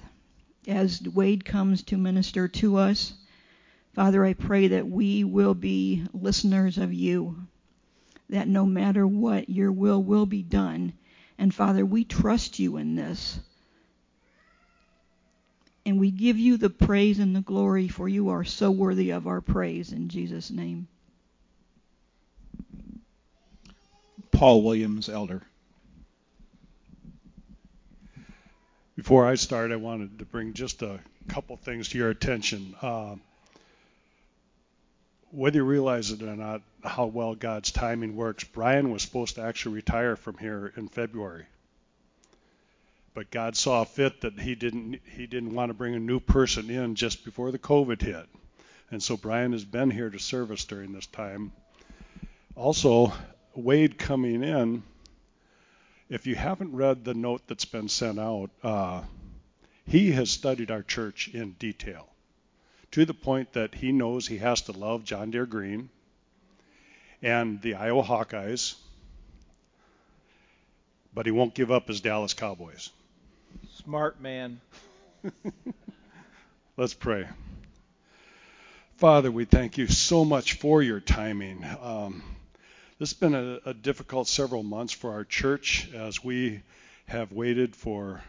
as 0.67 1.03
Wade 1.03 1.45
comes 1.45 1.83
to 1.85 1.99
minister 1.99 2.49
to 2.49 2.79
us. 2.79 3.15
Father, 3.95 4.25
I 4.25 4.33
pray 4.35 4.69
that 4.69 4.89
we 4.89 5.25
will 5.25 5.55
be 5.55 6.05
listeners 6.15 6.79
of 6.79 6.93
you, 6.95 7.37
that 8.31 8.49
no 8.49 8.67
matter 8.67 9.07
what, 9.07 9.51
your 9.51 9.73
will 9.73 10.03
will 10.03 10.27
be 10.27 10.43
done. 10.43 10.95
And 11.39 11.55
Father, 11.55 11.87
we 11.87 12.05
trust 12.05 12.59
you 12.59 12.79
in 12.79 12.97
this. 12.97 13.39
And 15.87 15.99
we 15.99 16.11
give 16.11 16.39
you 16.39 16.57
the 16.57 16.71
praise 16.71 17.19
and 17.19 17.37
the 17.37 17.43
glory, 17.43 17.89
for 17.89 18.09
you 18.09 18.31
are 18.31 18.45
so 18.45 18.71
worthy 18.71 19.11
of 19.11 19.27
our 19.27 19.41
praise 19.41 19.93
in 19.93 20.09
Jesus' 20.09 20.51
name. 20.51 20.89
Paul 24.31 24.63
Williams, 24.63 25.09
Elder. 25.09 25.43
Before 28.97 29.27
I 29.27 29.35
start, 29.35 29.73
I 29.73 29.77
wanted 29.77 30.21
to 30.21 30.25
bring 30.25 30.55
just 30.55 30.83
a 30.83 31.01
couple 31.29 31.57
things 31.57 31.89
to 31.91 31.99
your 31.99 32.11
attention. 32.11 32.75
Uh, 32.81 33.17
whether 35.31 35.59
you 35.59 35.65
realize 35.65 36.13
it 36.13 36.23
or 36.23 36.37
not, 36.37 36.63
how 36.83 37.07
well 37.07 37.35
God's 37.35 37.73
timing 37.73 38.15
works, 38.15 38.45
Brian 38.45 38.91
was 38.91 39.03
supposed 39.03 39.35
to 39.35 39.43
actually 39.43 39.75
retire 39.75 40.17
from 40.17 40.39
here 40.39 40.73
in 40.77 40.89
February. 40.89 41.45
But 43.15 43.31
God 43.31 43.57
saw 43.57 43.85
fit 43.85 44.23
that 44.23 44.41
he 44.41 44.57
didn't 44.57 45.01
he 45.17 45.29
didn't 45.29 45.55
want 45.55 45.71
to 45.71 45.75
bring 45.75 45.95
a 45.95 46.01
new 46.01 46.19
person 46.19 46.69
in 46.69 46.97
just 46.97 47.25
before 47.25 47.53
the 47.53 47.61
COVID 47.61 48.03
hit. 48.03 48.29
And 48.91 49.01
so 49.01 49.17
Brian 49.17 49.53
has 49.53 49.65
been 49.65 49.91
here 49.91 50.11
to 50.11 50.19
serve 50.19 50.51
us 50.51 50.65
during 50.65 50.93
this 50.93 51.07
time. 51.07 51.53
Also, 52.57 53.13
Wade 53.55 53.99
coming 53.99 54.43
in, 54.43 54.83
if 56.09 56.27
you 56.27 56.35
haven't 56.35 56.75
read 56.75 57.05
the 57.05 57.15
note 57.15 57.43
that's 57.47 57.65
been 57.65 57.89
sent 57.89 58.19
out, 58.19 58.51
uh, 58.65 59.03
he 59.87 60.11
has 60.13 60.31
studied 60.31 60.73
our 60.73 60.83
church 60.83 61.29
in 61.29 61.53
detail 61.53 62.09
to 62.91 63.05
the 63.05 63.15
point 63.15 63.53
that 63.53 63.77
he 63.77 63.93
knows 63.93 64.27
he 64.27 64.39
has 64.39 64.63
to 64.63 64.73
love 64.73 65.05
John 65.05 65.31
Deere 65.31 65.47
Green 65.47 65.89
and 67.23 67.63
the 67.63 67.75
Iowa 67.75 68.03
Hawkeyes, 68.03 68.75
but 71.15 71.27
he 71.27 71.33
won't 71.33 71.55
give 71.55 71.71
up 71.71 71.87
his 71.87 72.01
Dallas 72.01 72.35
Cowboys. 72.35 72.91
Smart 73.85 74.19
man. 74.19 74.63
Let's 76.79 76.95
pray. 76.95 77.29
Father, 78.97 79.31
we 79.31 79.45
thank 79.45 79.77
you 79.77 79.89
so 79.89 80.25
much 80.25 80.55
for 80.55 80.83
your 80.83 81.01
timing. 81.01 81.63
Um, 81.83 82.23
this 82.99 83.11
has 83.11 83.19
been 83.19 83.35
a, 83.35 83.61
a 83.67 83.75
difficult 83.75 84.27
several 84.27 84.63
months 84.63 84.95
for 84.95 85.13
our 85.13 85.25
church 85.25 85.91
as 85.93 86.25
we 86.25 86.63
have 87.05 87.31
waited 87.33 87.77
for 87.77 88.23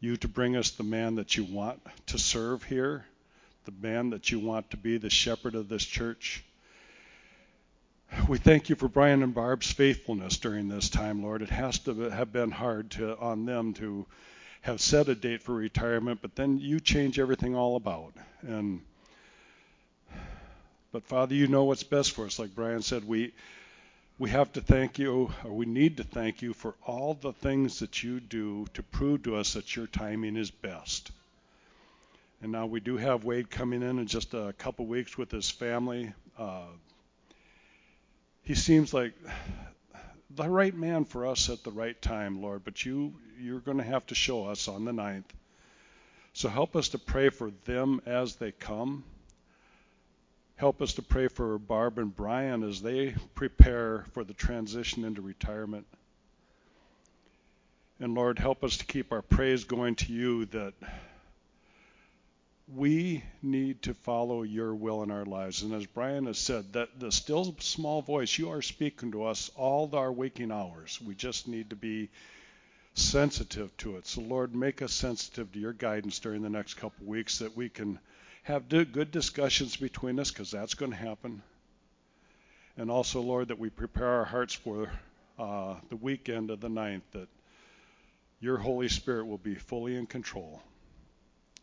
you 0.00 0.16
to 0.16 0.28
bring 0.28 0.56
us 0.56 0.70
the 0.70 0.84
man 0.84 1.16
that 1.16 1.36
you 1.36 1.44
want 1.44 1.82
to 2.06 2.18
serve 2.18 2.62
here, 2.62 3.04
the 3.66 3.74
man 3.86 4.08
that 4.10 4.30
you 4.30 4.40
want 4.40 4.70
to 4.70 4.78
be 4.78 4.96
the 4.96 5.10
shepherd 5.10 5.54
of 5.54 5.68
this 5.68 5.84
church. 5.84 6.42
We 8.26 8.38
thank 8.38 8.70
you 8.70 8.74
for 8.74 8.88
Brian 8.88 9.22
and 9.22 9.34
Barb's 9.34 9.70
faithfulness 9.70 10.38
during 10.38 10.68
this 10.68 10.88
time, 10.88 11.22
Lord. 11.22 11.42
It 11.42 11.50
has 11.50 11.78
to 11.80 12.08
have 12.08 12.32
been 12.32 12.52
hard 12.52 12.92
to, 12.92 13.18
on 13.18 13.44
them 13.44 13.74
to 13.74 14.06
have 14.68 14.80
set 14.82 15.08
a 15.08 15.14
date 15.14 15.42
for 15.42 15.54
retirement, 15.54 16.20
but 16.20 16.34
then 16.34 16.58
you 16.58 16.78
change 16.78 17.18
everything 17.18 17.56
all 17.56 17.76
about. 17.76 18.12
And 18.42 18.82
but 20.92 21.04
Father, 21.04 21.34
you 21.34 21.46
know 21.46 21.64
what's 21.64 21.82
best 21.82 22.12
for 22.12 22.26
us. 22.26 22.38
Like 22.38 22.54
Brian 22.54 22.82
said, 22.82 23.08
we 23.08 23.32
we 24.18 24.28
have 24.30 24.52
to 24.52 24.60
thank 24.60 24.98
you, 24.98 25.32
or 25.44 25.52
we 25.52 25.64
need 25.64 25.96
to 25.96 26.04
thank 26.04 26.42
you 26.42 26.52
for 26.52 26.74
all 26.86 27.14
the 27.14 27.32
things 27.32 27.78
that 27.78 28.02
you 28.02 28.20
do 28.20 28.66
to 28.74 28.82
prove 28.82 29.22
to 29.22 29.36
us 29.36 29.54
that 29.54 29.74
your 29.74 29.86
timing 29.86 30.36
is 30.36 30.50
best. 30.50 31.12
And 32.42 32.52
now 32.52 32.66
we 32.66 32.80
do 32.80 32.98
have 32.98 33.24
Wade 33.24 33.50
coming 33.50 33.82
in 33.82 33.98
in 33.98 34.06
just 34.06 34.34
a 34.34 34.54
couple 34.58 34.84
weeks 34.86 35.16
with 35.16 35.30
his 35.30 35.50
family. 35.50 36.12
Uh, 36.38 36.66
he 38.42 38.54
seems 38.54 38.92
like 38.92 39.14
the 40.30 40.48
right 40.48 40.74
man 40.74 41.04
for 41.04 41.26
us 41.26 41.48
at 41.48 41.64
the 41.64 41.70
right 41.70 42.00
time, 42.00 42.42
Lord, 42.42 42.64
but 42.64 42.84
you 42.84 43.14
you're 43.40 43.60
going 43.60 43.78
to 43.78 43.84
have 43.84 44.06
to 44.06 44.14
show 44.14 44.46
us 44.46 44.68
on 44.68 44.84
the 44.84 44.92
ninth. 44.92 45.32
So 46.32 46.48
help 46.48 46.76
us 46.76 46.90
to 46.90 46.98
pray 46.98 47.30
for 47.30 47.50
them 47.64 48.00
as 48.06 48.36
they 48.36 48.52
come 48.52 49.04
help 50.58 50.82
us 50.82 50.94
to 50.94 51.02
pray 51.02 51.28
for 51.28 51.56
Barb 51.56 51.98
and 51.98 52.14
Brian 52.14 52.64
as 52.64 52.82
they 52.82 53.14
prepare 53.34 54.04
for 54.12 54.24
the 54.24 54.34
transition 54.34 55.04
into 55.04 55.22
retirement. 55.22 55.86
And 58.00 58.14
Lord, 58.14 58.40
help 58.40 58.64
us 58.64 58.76
to 58.78 58.84
keep 58.84 59.12
our 59.12 59.22
praise 59.22 59.64
going 59.64 59.94
to 59.96 60.12
you 60.12 60.46
that 60.46 60.74
we 62.74 63.24
need 63.42 63.82
to 63.82 63.94
follow 63.94 64.42
your 64.42 64.74
will 64.74 65.02
in 65.02 65.10
our 65.10 65.24
lives. 65.24 65.62
And 65.62 65.72
as 65.72 65.86
Brian 65.86 66.26
has 66.26 66.38
said, 66.38 66.74
that 66.74 67.00
the 67.00 67.10
still 67.10 67.54
small 67.60 68.02
voice, 68.02 68.36
you 68.38 68.50
are 68.50 68.60
speaking 68.60 69.12
to 69.12 69.24
us 69.24 69.50
all 69.56 69.88
our 69.94 70.12
waking 70.12 70.52
hours. 70.52 71.00
We 71.00 71.14
just 71.14 71.48
need 71.48 71.70
to 71.70 71.76
be 71.76 72.10
sensitive 72.94 73.74
to 73.78 73.96
it. 73.96 74.06
So 74.06 74.20
Lord, 74.20 74.54
make 74.54 74.82
us 74.82 74.92
sensitive 74.92 75.50
to 75.52 75.58
your 75.58 75.72
guidance 75.72 76.18
during 76.18 76.42
the 76.42 76.50
next 76.50 76.74
couple 76.74 77.06
weeks 77.06 77.38
that 77.38 77.56
we 77.56 77.68
can 77.68 77.98
have 78.42 78.68
good 78.68 79.10
discussions 79.10 79.76
between 79.76 80.18
us 80.18 80.30
because 80.30 80.50
that's 80.50 80.74
going 80.74 80.92
to 80.92 80.98
happen. 80.98 81.42
And 82.76 82.90
also, 82.90 83.20
Lord, 83.20 83.48
that 83.48 83.58
we 83.58 83.70
prepare 83.70 84.08
our 84.08 84.24
hearts 84.24 84.54
for 84.54 84.90
uh, 85.38 85.74
the 85.88 85.96
weekend 85.96 86.50
of 86.50 86.60
the 86.60 86.68
ninth, 86.68 87.04
that 87.12 87.28
your 88.40 88.56
Holy 88.56 88.88
Spirit 88.88 89.26
will 89.26 89.38
be 89.38 89.54
fully 89.54 89.96
in 89.96 90.06
control. 90.06 90.62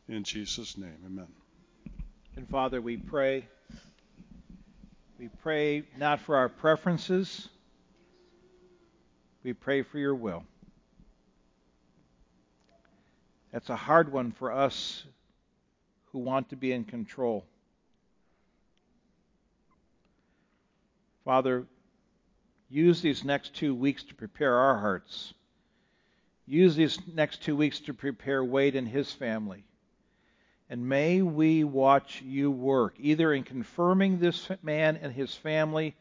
In 0.08 0.24
Jesus' 0.24 0.78
name, 0.78 0.98
amen. 1.06 1.28
And 2.36 2.48
Father, 2.50 2.80
we 2.80 2.98
pray. 2.98 3.48
We 5.18 5.30
pray 5.42 5.84
not 5.98 6.20
for 6.20 6.36
our 6.36 6.50
preferences, 6.50 7.48
we 9.44 9.54
pray 9.54 9.82
for 9.82 9.98
your 9.98 10.14
will. 10.14 10.44
That's 13.54 13.70
a 13.70 13.76
hard 13.76 14.12
one 14.12 14.34
for 14.34 14.52
us 14.52 15.06
who 16.12 16.20
want 16.20 16.50
to 16.50 16.58
be 16.58 16.74
in 16.74 16.84
control. 16.84 17.46
Father, 21.24 21.66
use 22.70 23.02
these 23.02 23.24
next 23.24 23.56
two 23.56 23.74
weeks 23.74 24.04
to 24.04 24.14
prepare 24.14 24.56
our 24.56 24.78
hearts. 24.78 25.34
Use 26.46 26.76
these 26.76 27.00
next 27.08 27.42
two 27.42 27.56
weeks 27.56 27.80
to 27.80 27.94
prepare 27.94 28.44
Wade 28.44 28.76
and 28.76 28.88
his 28.88 29.12
family. 29.12 29.64
And 30.70 30.90
may 30.90 31.22
we 31.22 31.64
watch 31.64 32.22
you 32.24 32.50
work, 32.50 32.96
either 33.00 33.32
in 33.34 33.44
confirming 33.44 34.20
this 34.20 34.50
man 34.64 34.98
and 35.02 35.14
his 35.14 35.34
family 35.36 35.96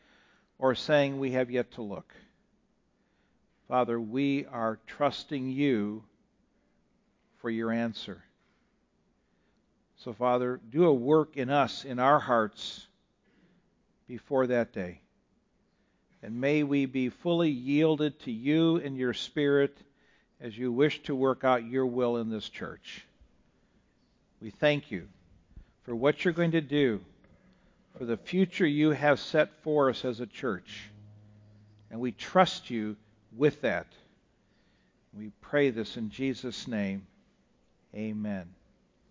or 0.58 0.74
saying 0.74 1.18
we 1.18 1.32
have 1.32 1.50
yet 1.50 1.72
to 1.72 1.82
look. 1.82 2.14
Father, 3.68 4.00
we 4.00 4.46
are 4.46 4.78
trusting 4.86 5.50
you 5.50 6.02
for 7.38 7.50
your 7.50 7.70
answer. 7.70 8.22
So, 9.96 10.12
Father, 10.12 10.60
do 10.70 10.86
a 10.86 10.92
work 10.92 11.36
in 11.36 11.50
us, 11.50 11.84
in 11.84 11.98
our 11.98 12.18
hearts, 12.18 12.86
before 14.06 14.46
that 14.46 14.72
day. 14.72 15.00
And 16.22 16.40
may 16.40 16.62
we 16.62 16.86
be 16.86 17.10
fully 17.10 17.50
yielded 17.50 18.18
to 18.20 18.32
you 18.32 18.76
and 18.76 18.96
your 18.96 19.12
Spirit 19.12 19.76
as 20.40 20.56
you 20.56 20.72
wish 20.72 21.02
to 21.04 21.14
work 21.14 21.44
out 21.44 21.64
your 21.64 21.86
will 21.86 22.16
in 22.16 22.30
this 22.30 22.48
church. 22.48 23.06
We 24.44 24.50
thank 24.50 24.90
you 24.90 25.08
for 25.84 25.96
what 25.96 26.22
you're 26.22 26.34
going 26.34 26.50
to 26.50 26.60
do, 26.60 27.00
for 27.96 28.04
the 28.04 28.18
future 28.18 28.66
you 28.66 28.90
have 28.90 29.18
set 29.18 29.48
for 29.62 29.88
us 29.88 30.04
as 30.04 30.20
a 30.20 30.26
church. 30.26 30.90
And 31.90 31.98
we 31.98 32.12
trust 32.12 32.68
you 32.68 32.96
with 33.34 33.62
that. 33.62 33.86
We 35.16 35.30
pray 35.40 35.70
this 35.70 35.96
in 35.96 36.10
Jesus' 36.10 36.68
name. 36.68 37.06
Amen. 37.94 38.44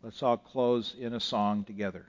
Let's 0.04 0.22
all 0.22 0.38
close 0.38 0.94
in 1.00 1.16
a 1.16 1.20
song 1.20 1.64
together. 1.64 2.06